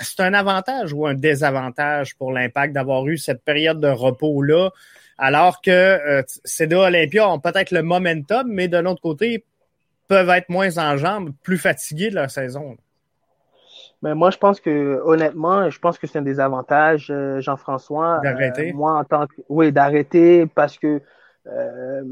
c'est 0.00 0.18
un 0.18 0.34
avantage 0.34 0.92
ou 0.92 1.06
un 1.06 1.14
désavantage 1.14 2.16
pour 2.16 2.32
l'impact 2.32 2.72
d'avoir 2.72 3.06
eu 3.06 3.16
cette 3.16 3.44
période 3.44 3.78
de 3.78 3.86
repos-là, 3.86 4.70
alors 5.18 5.60
que 5.60 5.70
euh, 5.70 6.22
CD 6.44 6.76
Olympia 6.76 7.28
ont 7.28 7.40
peut-être 7.40 7.72
le 7.72 7.82
momentum, 7.82 8.46
mais 8.48 8.68
de 8.68 8.78
l'autre 8.78 9.02
côté, 9.02 9.44
peuvent 10.06 10.30
être 10.30 10.48
moins 10.48 10.78
en 10.78 10.96
jambes, 10.96 11.32
plus 11.42 11.58
fatigués 11.58 12.10
de 12.10 12.14
leur 12.14 12.30
saison? 12.30 12.76
Mais 14.02 14.14
moi, 14.14 14.30
je 14.30 14.38
pense 14.38 14.60
que, 14.60 15.00
honnêtement, 15.04 15.70
je 15.70 15.78
pense 15.78 15.98
que 15.98 16.06
c'est 16.06 16.18
un 16.18 16.22
désavantage, 16.22 17.08
euh, 17.10 17.40
Jean-François. 17.40 18.20
D'arrêter. 18.22 18.70
Euh, 18.70 18.74
moi, 18.74 18.98
en 18.98 19.04
tant 19.04 19.26
que. 19.26 19.34
Oui, 19.48 19.72
d'arrêter 19.72 20.46
parce 20.46 20.78
que 20.78 21.02
euh, 21.46 22.02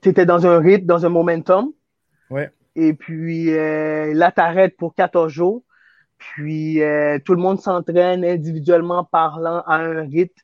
tu 0.00 0.08
étais 0.08 0.24
dans 0.24 0.46
un 0.46 0.58
rythme, 0.58 0.86
dans 0.86 1.04
un 1.04 1.10
momentum. 1.10 1.72
Ouais. 2.30 2.50
Et 2.74 2.94
puis 2.94 3.50
là, 3.52 4.32
tu 4.32 4.40
arrêtes 4.40 4.78
pour 4.78 4.94
14 4.94 5.30
jours. 5.30 5.62
Puis 6.16 6.80
tout 7.26 7.34
le 7.34 7.40
monde 7.40 7.60
s'entraîne 7.60 8.24
individuellement 8.24 9.04
parlant 9.04 9.62
à 9.66 9.76
un 9.76 10.08
rythme, 10.08 10.40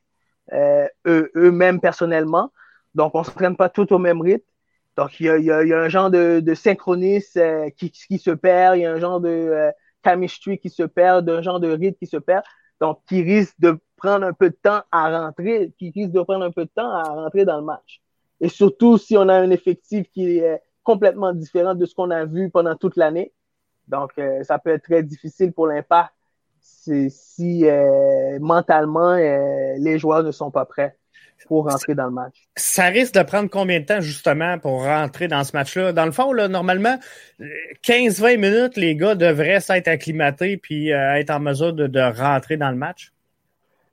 eux-mêmes 0.53 1.81
personnellement. 1.81 2.53
Donc, 2.95 3.15
on 3.15 3.21
ne 3.21 3.25
s'entraîne 3.25 3.57
pas 3.57 3.69
tout 3.69 3.93
au 3.93 3.99
même 3.99 4.21
rythme. 4.21 4.45
Donc, 4.97 5.21
il 5.21 5.27
y 5.27 5.29
a, 5.29 5.39
y, 5.39 5.51
a, 5.51 5.65
y 5.65 5.73
a, 5.73 5.81
un 5.81 5.89
genre 5.89 6.11
de, 6.11 6.41
de 6.41 6.55
synchronisme 6.55 7.71
qui, 7.77 7.91
qui 7.91 8.19
se 8.19 8.31
perd, 8.31 8.77
il 8.77 8.83
y 8.83 8.87
a 8.87 8.93
un 8.93 8.99
genre 8.99 9.21
de 9.21 9.71
chemistry 10.05 10.59
qui 10.59 10.71
se 10.71 10.83
perd, 10.83 11.25
d'un 11.25 11.43
genre 11.43 11.61
de 11.61 11.71
rythme 11.71 11.97
qui 11.99 12.07
se 12.07 12.17
perd, 12.17 12.43
donc 12.81 13.01
qui 13.09 13.23
risque 13.23 13.55
de 13.59 13.79
prendre 13.97 14.27
un 14.27 14.33
peu 14.33 14.51
de 14.51 14.57
temps 14.61 14.83
à 14.91 15.21
rentrer, 15.21 15.73
qui 15.79 15.91
risque 15.95 16.13
de 16.13 16.23
prendre 16.23 16.45
un 16.45 16.51
peu 16.51 16.65
de 16.65 16.71
temps 16.75 16.91
à 16.91 17.03
rentrer 17.03 17.45
dans 17.45 17.59
le 17.59 17.65
match. 17.65 18.01
Et 18.41 18.49
surtout 18.49 18.99
si 18.99 19.17
on 19.17 19.29
a 19.29 19.35
un 19.35 19.51
effectif 19.51 20.09
qui 20.13 20.39
est 20.39 20.63
complètement 20.85 21.33
différent 21.33 21.75
de 21.75 21.85
ce 21.85 21.95
qu'on 21.95 22.11
a 22.11 22.25
vu 22.25 22.51
pendant 22.51 22.75
toute 22.77 22.97
l'année. 22.97 23.33
Donc, 23.89 24.13
euh, 24.19 24.43
ça 24.45 24.59
peut 24.59 24.71
être 24.71 24.85
très 24.85 25.03
difficile 25.03 25.53
pour 25.53 25.67
l'impact 25.67 26.13
si 26.61 27.65
euh, 27.65 28.39
mentalement 28.41 29.13
euh, 29.13 29.75
les 29.79 29.99
joueurs 29.99 30.23
ne 30.23 30.31
sont 30.31 30.51
pas 30.51 30.65
prêts 30.65 30.97
pour 31.47 31.71
rentrer 31.71 31.95
dans 31.95 32.07
le 32.07 32.11
match. 32.11 32.49
Ça 32.57 32.87
risque 32.87 33.15
de 33.15 33.23
prendre 33.23 33.49
combien 33.49 33.81
de 33.81 33.85
temps 33.85 34.01
justement 34.01 34.59
pour 34.59 34.85
rentrer 34.85 35.29
dans 35.29 35.45
ce 35.45 35.57
match-là? 35.57 35.93
Dans 35.93 36.05
le 36.05 36.11
fond, 36.11 36.33
là, 36.33 36.49
normalement, 36.49 36.99
15-20 37.85 38.39
minutes, 38.39 38.77
les 38.77 38.97
gars 38.97 39.15
devraient 39.15 39.61
s'être 39.61 39.89
acclimatés 39.89 40.57
puis 40.57 40.93
euh, 40.93 41.15
être 41.15 41.31
en 41.31 41.41
mesure 41.41 41.73
de, 41.73 41.87
de, 41.87 42.01
rentrer 42.01 42.57
dans 42.57 42.71
le 42.71 42.77
match. 42.77 43.13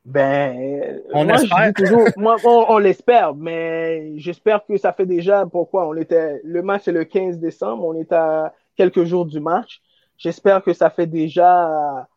Ben, 0.05 1.01
on 1.13 1.25
moi, 1.25 1.35
espère. 1.35 1.73
toujours, 1.73 2.07
moi, 2.17 2.35
on, 2.43 2.77
l'espère, 2.77 3.33
mais 3.33 4.17
j'espère 4.17 4.63
que 4.67 4.77
ça 4.77 4.93
fait 4.93 5.07
déjà 5.07 5.45
pourquoi? 5.51 5.87
On 5.87 5.95
était. 5.95 6.41
Le 6.43 6.61
match 6.61 6.83
c'est 6.85 6.91
le 6.91 7.05
15 7.05 7.39
décembre, 7.39 7.83
on 7.85 7.95
est 7.95 8.11
à 8.11 8.53
quelques 8.75 9.03
jours 9.03 9.25
du 9.25 9.39
match. 9.39 9.81
J'espère 10.17 10.61
que 10.61 10.73
ça 10.73 10.91
fait 10.91 11.07
déjà 11.07 12.07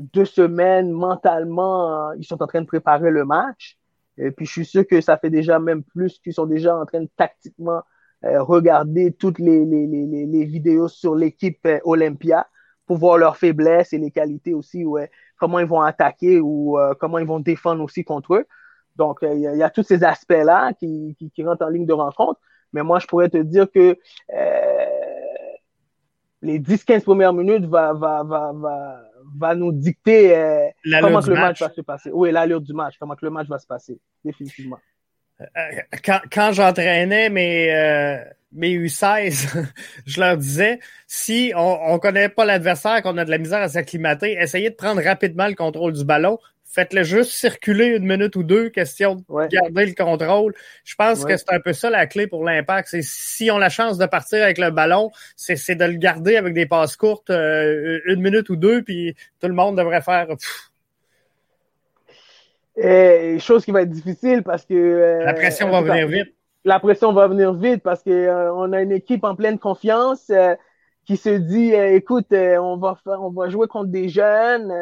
deux 0.00 0.24
semaines 0.24 0.90
mentalement, 0.90 2.12
ils 2.12 2.24
sont 2.24 2.42
en 2.42 2.46
train 2.46 2.60
de 2.62 2.66
préparer 2.66 3.10
le 3.10 3.24
match. 3.24 3.78
Et 4.16 4.30
puis, 4.30 4.46
je 4.46 4.52
suis 4.52 4.64
sûr 4.64 4.86
que 4.86 5.00
ça 5.00 5.16
fait 5.16 5.30
déjà 5.30 5.58
même 5.58 5.82
plus 5.82 6.18
qu'ils 6.18 6.34
sont 6.34 6.46
déjà 6.46 6.76
en 6.76 6.84
train 6.84 7.00
de 7.00 7.08
tactiquement 7.16 7.82
euh, 8.24 8.42
regarder 8.42 9.12
toutes 9.12 9.38
les, 9.38 9.64
les, 9.64 9.86
les, 9.86 10.26
les 10.26 10.44
vidéos 10.44 10.88
sur 10.88 11.14
l'équipe 11.14 11.64
euh, 11.64 11.78
Olympia 11.84 12.46
pour 12.84 12.98
voir 12.98 13.16
leurs 13.16 13.38
faiblesses 13.38 13.94
et 13.94 13.98
les 13.98 14.10
qualités 14.10 14.52
aussi, 14.52 14.84
ouais, 14.84 15.10
comment 15.38 15.58
ils 15.58 15.66
vont 15.66 15.80
attaquer 15.80 16.38
ou 16.38 16.78
euh, 16.78 16.92
comment 17.00 17.16
ils 17.18 17.26
vont 17.26 17.40
défendre 17.40 17.82
aussi 17.82 18.04
contre 18.04 18.34
eux. 18.34 18.46
Donc, 18.96 19.20
il 19.22 19.38
y, 19.38 19.42
y, 19.58 19.62
a 19.62 19.70
tous 19.70 19.84
ces 19.84 20.04
aspects-là 20.04 20.74
qui, 20.74 21.16
qui, 21.18 21.30
qui, 21.30 21.42
rentrent 21.42 21.64
en 21.64 21.70
ligne 21.70 21.86
de 21.86 21.94
rencontre. 21.94 22.38
Mais 22.74 22.82
moi, 22.82 22.98
je 22.98 23.06
pourrais 23.06 23.30
te 23.30 23.38
dire 23.38 23.70
que 23.70 23.96
les 26.42 26.58
10-15 26.58 27.04
premières 27.04 27.32
minutes 27.32 27.64
va, 27.64 27.94
va, 27.94 28.22
va, 28.22 28.52
va, 28.52 29.02
va 29.36 29.54
nous 29.54 29.72
dicter 29.72 30.36
euh, 30.36 30.66
comment 31.00 31.20
le 31.20 31.34
match. 31.34 31.60
va 31.60 31.70
se 31.70 31.80
passer. 31.80 32.10
Oui, 32.12 32.30
l'allure 32.32 32.60
du 32.60 32.72
match, 32.72 32.94
comment 32.98 33.14
que 33.14 33.24
le 33.24 33.30
match 33.30 33.48
va 33.48 33.58
se 33.58 33.66
passer, 33.66 33.98
définitivement. 34.24 34.78
Euh, 35.40 35.46
quand, 36.04 36.20
quand 36.30 36.52
j'entraînais 36.52 37.30
mes, 37.30 37.72
euh, 37.74 38.18
mes 38.52 38.76
U16, 38.76 39.64
je 40.06 40.20
leur 40.20 40.36
disais, 40.36 40.80
si 41.06 41.52
on 41.56 41.94
ne 41.94 41.98
connaît 41.98 42.28
pas 42.28 42.44
l'adversaire, 42.44 43.02
qu'on 43.02 43.16
a 43.16 43.24
de 43.24 43.30
la 43.30 43.38
misère 43.38 43.60
à 43.60 43.68
s'acclimater, 43.68 44.32
essayez 44.32 44.70
de 44.70 44.74
prendre 44.74 45.02
rapidement 45.02 45.48
le 45.48 45.54
contrôle 45.54 45.92
du 45.92 46.04
ballon. 46.04 46.38
Faites-le 46.72 47.02
juste 47.02 47.32
circuler 47.32 47.96
une 47.96 48.06
minute 48.06 48.36
ou 48.36 48.44
deux, 48.44 48.68
question 48.68 49.16
de 49.16 49.46
garder 49.48 49.86
le 49.86 49.92
contrôle. 49.92 50.54
Je 50.84 50.94
pense 50.94 51.24
que 51.24 51.36
c'est 51.36 51.52
un 51.52 51.58
peu 51.58 51.72
ça 51.72 51.90
la 51.90 52.06
clé 52.06 52.28
pour 52.28 52.44
l'impact. 52.44 52.86
C'est 52.88 53.02
si 53.02 53.50
on 53.50 53.56
a 53.56 53.60
la 53.60 53.68
chance 53.70 53.98
de 53.98 54.06
partir 54.06 54.44
avec 54.44 54.56
le 54.56 54.70
ballon, 54.70 55.10
c'est 55.34 55.74
de 55.74 55.84
le 55.84 55.94
garder 55.94 56.36
avec 56.36 56.54
des 56.54 56.66
passes 56.66 56.96
courtes 56.96 57.30
euh, 57.30 57.98
une 58.06 58.22
minute 58.22 58.48
ou 58.50 58.56
deux, 58.56 58.82
puis 58.82 59.16
tout 59.40 59.48
le 59.48 59.54
monde 59.54 59.76
devrait 59.78 60.00
faire. 60.00 60.28
Et, 62.76 63.40
chose 63.40 63.64
qui 63.64 63.72
va 63.72 63.82
être 63.82 63.90
difficile 63.90 64.44
parce 64.44 64.64
que. 64.64 64.74
Euh, 64.74 65.24
la 65.24 65.34
pression 65.34 65.70
va 65.70 65.80
venir 65.80 66.06
vite. 66.06 66.32
La 66.64 66.78
pression 66.78 67.12
va 67.12 67.26
venir 67.26 67.52
vite 67.52 67.82
parce 67.82 68.04
que 68.04 68.10
euh, 68.10 68.54
on 68.54 68.72
a 68.72 68.80
une 68.80 68.92
équipe 68.92 69.24
en 69.24 69.34
pleine 69.34 69.58
confiance 69.58 70.30
qui 71.04 71.16
se 71.16 71.30
dit 71.30 71.72
écoute, 71.72 72.28
on 72.30 72.76
va 72.76 72.96
faire, 73.02 73.20
on 73.20 73.30
va 73.30 73.48
jouer 73.48 73.66
contre 73.66 73.90
des 73.90 74.08
jeunes. 74.08 74.72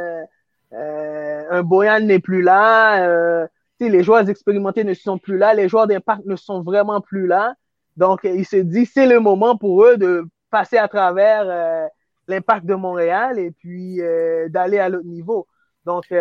Euh, 0.72 1.44
un 1.50 1.62
Boyan 1.62 2.00
n'est 2.00 2.18
plus 2.18 2.42
là. 2.42 3.02
Euh, 3.06 3.46
les 3.80 4.02
joueurs 4.02 4.28
expérimentés 4.28 4.84
ne 4.84 4.94
sont 4.94 5.18
plus 5.18 5.38
là. 5.38 5.54
Les 5.54 5.68
joueurs 5.68 5.86
d'impact 5.86 6.26
ne 6.26 6.36
sont 6.36 6.62
vraiment 6.62 7.00
plus 7.00 7.26
là. 7.26 7.54
Donc, 7.96 8.20
il 8.24 8.46
se 8.46 8.56
dit, 8.56 8.86
c'est 8.86 9.06
le 9.06 9.20
moment 9.20 9.56
pour 9.56 9.84
eux 9.84 9.96
de 9.96 10.24
passer 10.50 10.78
à 10.78 10.88
travers 10.88 11.44
euh, 11.46 11.86
l'impact 12.26 12.66
de 12.66 12.74
Montréal 12.74 13.38
et 13.38 13.50
puis 13.50 14.00
euh, 14.00 14.48
d'aller 14.48 14.78
à 14.78 14.88
l'autre 14.88 15.06
niveau. 15.06 15.46
Donc, 15.84 16.12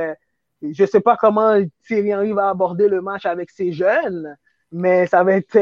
je 0.62 0.86
sais 0.86 1.01
pas 1.01 1.17
comment 1.17 1.62
Thierry 1.86 2.15
Henry 2.15 2.31
va 2.31 2.49
aborder 2.49 2.88
le 2.88 3.01
match 3.01 3.25
avec 3.25 3.51
ces 3.51 3.73
jeunes, 3.73 4.38
mais 4.71 5.05
ça 5.07 5.23
va 5.25 5.33
être, 5.33 5.60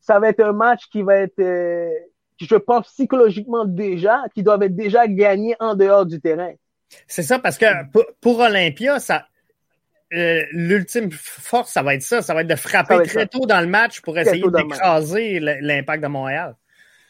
ça 0.00 0.20
va 0.20 0.28
être 0.28 0.40
un 0.40 0.52
match 0.52 0.88
qui 0.90 1.02
va 1.02 1.16
être, 1.16 1.42
je 2.38 2.56
pense 2.56 2.86
psychologiquement 2.92 3.64
déjà, 3.64 4.22
qui 4.32 4.44
doivent 4.44 4.62
être 4.62 4.76
déjà 4.76 5.08
gagné 5.08 5.56
en 5.58 5.74
dehors 5.74 6.06
du 6.06 6.20
terrain. 6.20 6.52
C'est 7.06 7.22
ça, 7.22 7.38
parce 7.38 7.58
que 7.58 7.66
pour, 8.20 8.38
Olympia, 8.38 8.98
ça, 8.98 9.26
euh, 10.12 10.42
l'ultime 10.52 11.10
force, 11.10 11.72
ça 11.72 11.82
va 11.82 11.94
être 11.94 12.02
ça. 12.02 12.22
Ça 12.22 12.34
va 12.34 12.42
être 12.42 12.48
de 12.48 12.56
frapper 12.56 13.02
très 13.02 13.26
tôt 13.26 13.46
dans 13.46 13.60
le 13.60 13.66
match 13.66 14.00
pour 14.00 14.18
essayer 14.18 14.44
d'écraser 14.48 15.40
l'impact 15.40 16.02
de 16.02 16.08
Montréal. 16.08 16.56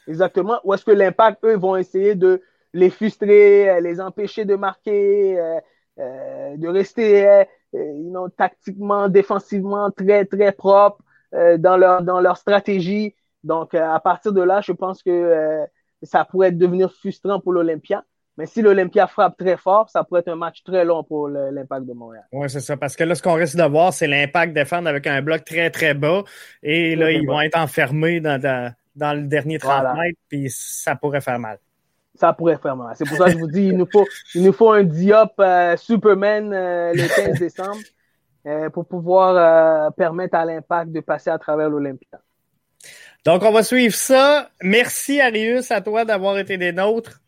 Exactement. 0.09 0.61
Ou 0.65 0.75
est-ce 0.75 0.85
que 0.85 0.93
l'impact, 0.93 1.45
eux, 1.45 1.57
vont 1.57 1.77
essayer 1.77 2.15
de 2.15 2.43
les 2.73 2.91
frustrer, 2.91 3.71
euh, 3.71 3.81
les 3.81 4.01
empêcher 4.01 4.45
de 4.45 4.55
marquer, 4.55 5.39
euh, 5.39 6.57
de 6.57 6.69
rester 6.69 7.45
tactiquement, 8.37 9.09
défensivement 9.09 9.91
très, 9.91 10.25
très 10.25 10.53
propre 10.53 11.03
dans, 11.33 11.77
leur, 11.77 12.03
dans 12.03 12.21
leur 12.21 12.37
stratégie. 12.37 13.15
Donc, 13.45 13.75
à 13.75 13.99
partir 14.01 14.33
de 14.33 14.43
là, 14.43 14.61
je 14.61 14.73
pense 14.73 15.03
que 15.03 15.67
ça 16.03 16.25
pourrait 16.25 16.53
devenir 16.53 16.93
frustrant 16.93 17.41
pour 17.41 17.53
l'Olympia. 17.53 18.05
Mais 18.39 18.45
si 18.45 18.61
l'Olympia 18.61 19.07
frappe 19.07 19.39
très 19.39 19.57
fort, 19.57 19.89
ça 19.89 20.05
pourrait 20.05 20.21
être 20.21 20.29
un 20.29 20.37
match 20.37 20.63
très 20.63 20.85
long 20.85 21.03
pour 21.03 21.29
l'impact 21.29 21.87
de 21.87 21.95
Montréal. 21.95 22.25
Oui, 22.33 22.51
c'est 22.51 22.61
ça. 22.61 22.77
Parce 22.77 22.95
que 22.95 23.05
là, 23.05 23.15
ce 23.15 23.23
qu'on 23.23 23.35
risque 23.35 23.57
de 23.57 23.65
voir, 23.65 23.95
c'est 23.95 24.07
l'impact 24.07 24.53
défendre 24.53 24.89
avec 24.89 25.07
un 25.07 25.23
bloc 25.23 25.45
très, 25.45 25.71
très 25.71 25.95
bas. 25.95 26.23
Et 26.63 26.97
là, 26.97 27.11
ils 27.11 27.27
vont 27.27 27.41
être 27.41 27.59
enfermés 27.59 28.21
dans, 28.21 28.41
dans, 28.95 29.15
le 29.19 29.27
dernier 29.27 29.59
30 29.59 29.97
mètres, 29.97 30.19
puis 30.29 30.49
ça 30.51 30.97
pourrait 30.97 31.23
faire 31.23 31.39
mal. 31.39 31.59
Ça 32.15 32.33
pourrait 32.33 32.59
faire 32.59 32.77
mal. 32.77 32.95
C'est 32.97 33.07
pour 33.07 33.17
ça 33.17 33.27
que 33.27 33.33
je 33.33 33.39
vous 33.39 33.51
dis, 33.51 33.69
il 33.69 33.77
nous 33.77 33.89
faut, 33.91 34.07
il 34.35 34.43
nous 34.43 34.53
faut 34.53 34.71
un 34.71 34.85
Diop 34.85 35.33
euh, 35.39 35.77
Superman 35.77 36.53
euh, 36.53 36.93
le 36.95 37.09
15 37.09 37.39
décembre 37.39 37.77
euh, 38.47 38.71
pour 38.71 38.87
pouvoir 38.87 39.93
permettre 39.95 40.37
à 40.37 40.45
l'impact 40.45 40.93
de 40.93 41.01
passer 41.01 41.31
à 41.31 41.39
travers 41.39 41.71
l'Olympia. 41.71 42.19
Donc, 43.25 43.43
on 43.43 43.51
va 43.51 43.63
suivre 43.63 43.95
ça. 43.95 44.51
Merci, 44.63 45.21
Arius, 45.21 45.71
à 45.71 45.81
toi 45.81 46.05
d'avoir 46.05 46.39
été 46.39 46.59
des 46.59 46.73
nôtres 46.73 47.21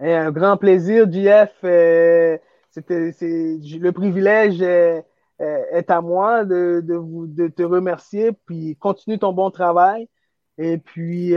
un 0.00 0.30
grand 0.30 0.56
plaisir, 0.56 1.10
JF. 1.10 1.52
Euh, 1.64 2.38
c'était, 2.70 3.12
le 3.20 3.90
privilège 3.92 4.60
euh, 4.62 5.00
euh, 5.40 5.62
est 5.72 5.90
à 5.90 6.00
moi 6.00 6.44
de, 6.44 6.82
de, 6.84 6.94
vous, 6.94 7.26
de 7.26 7.48
te 7.48 7.62
remercier, 7.62 8.32
puis 8.46 8.76
continue 8.76 9.18
ton 9.18 9.32
bon 9.32 9.50
travail. 9.50 10.08
Et 10.56 10.78
puis, 10.78 11.32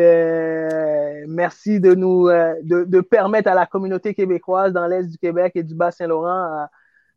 merci 1.28 1.80
de 1.80 1.96
nous 1.96 2.28
de, 2.28 2.84
de, 2.84 3.02
permettre 3.02 3.50
à 3.50 3.56
la 3.56 3.65
communauté 3.65 4.13
québécoise 4.13 4.74
dans 4.74 4.86
l'Est 4.86 5.08
du 5.10 5.17
Québec 5.17 5.54
et 5.56 5.63
du 5.63 5.74
Bas-Saint-Laurent 5.74 6.67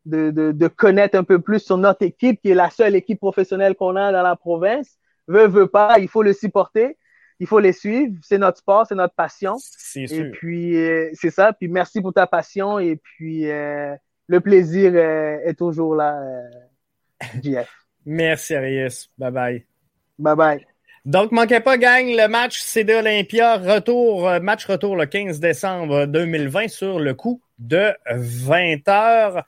de, 0.05 0.31
de, 0.31 0.51
de, 0.51 0.67
connaître 0.67 1.15
un 1.15 1.23
peu 1.23 1.39
plus 1.39 1.59
sur 1.59 1.77
notre 1.77 2.03
équipe, 2.03 2.41
qui 2.41 2.49
est 2.49 2.55
la 2.55 2.71
seule 2.71 2.95
équipe 2.95 3.19
professionnelle 3.19 3.75
qu'on 3.75 3.95
a 3.95 4.11
dans 4.11 4.23
la 4.23 4.35
province. 4.35 4.97
Veut, 5.27 5.45
veut 5.45 5.67
pas, 5.67 5.99
il 5.99 6.07
faut 6.07 6.23
le 6.23 6.33
supporter 6.33 6.97
il 7.41 7.47
faut 7.47 7.59
les 7.59 7.73
suivre. 7.73 8.13
C'est 8.21 8.37
notre 8.37 8.59
sport, 8.59 8.85
c'est 8.87 8.93
notre 8.93 9.15
passion. 9.15 9.55
C'est 9.57 10.05
sûr. 10.05 10.25
Et 10.25 10.29
puis, 10.29 10.77
euh, 10.77 11.09
c'est 11.13 11.31
ça. 11.31 11.51
Puis, 11.53 11.67
merci 11.67 11.99
pour 11.99 12.13
ta 12.13 12.27
passion. 12.27 12.77
Et 12.77 12.97
puis, 12.97 13.49
euh, 13.49 13.95
le 14.27 14.39
plaisir 14.41 14.91
euh, 14.93 15.39
est 15.43 15.55
toujours 15.55 15.95
là, 15.95 16.21
JF. 17.43 17.67
Merci, 18.05 18.55
Arius. 18.55 19.11
Bye 19.17 19.31
bye. 19.31 19.65
Bye 20.17 20.35
bye. 20.35 20.65
Donc, 21.05 21.31
manquez 21.31 21.59
pas, 21.59 21.77
gang, 21.77 22.05
le 22.05 22.27
match 22.27 22.59
CD 22.59 22.95
Olympia, 22.95 23.57
retour, 23.57 24.29
match 24.41 24.65
retour 24.65 24.95
le 24.95 25.05
15 25.05 25.39
décembre 25.39 26.05
2020 26.05 26.67
sur 26.67 26.99
le 26.99 27.13
coup 27.13 27.41
de 27.59 27.91
20 28.09 28.87
heures. 28.87 29.45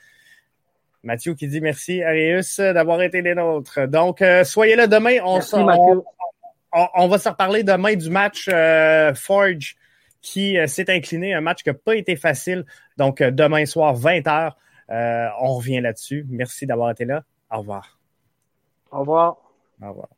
Mathieu 1.03 1.34
qui 1.34 1.47
dit 1.47 1.62
merci, 1.62 2.03
Arius, 2.03 2.60
d'avoir 2.60 3.01
été 3.01 3.23
des 3.23 3.34
nôtres. 3.34 3.88
Donc, 3.88 4.23
soyez 4.43 4.75
là 4.75 4.86
demain. 4.86 5.17
On, 5.23 5.36
merci, 5.36 5.56
On, 6.73 7.07
va 7.07 7.19
se 7.19 7.29
reparler 7.29 7.63
demain 7.63 7.95
du 7.95 8.09
match 8.09 8.49
euh, 8.51 9.13
Forge 9.13 9.75
qui 10.21 10.57
euh, 10.57 10.65
s'est 10.67 10.89
incliné, 10.89 11.33
un 11.33 11.41
match 11.41 11.62
qui 11.62 11.69
n'a 11.69 11.75
pas 11.75 11.95
été 11.95 12.15
facile. 12.15 12.65
Donc, 12.97 13.21
euh, 13.21 13.29
demain 13.29 13.65
soir, 13.65 13.95
20h, 13.95 14.53
on 14.89 15.55
revient 15.55 15.81
là-dessus. 15.81 16.25
Merci 16.29 16.65
d'avoir 16.65 16.91
été 16.91 17.05
là. 17.05 17.23
Au 17.51 17.59
revoir. 17.59 17.99
Au 18.91 18.99
revoir. 18.99 19.38
Au 19.81 19.89
revoir. 19.89 20.09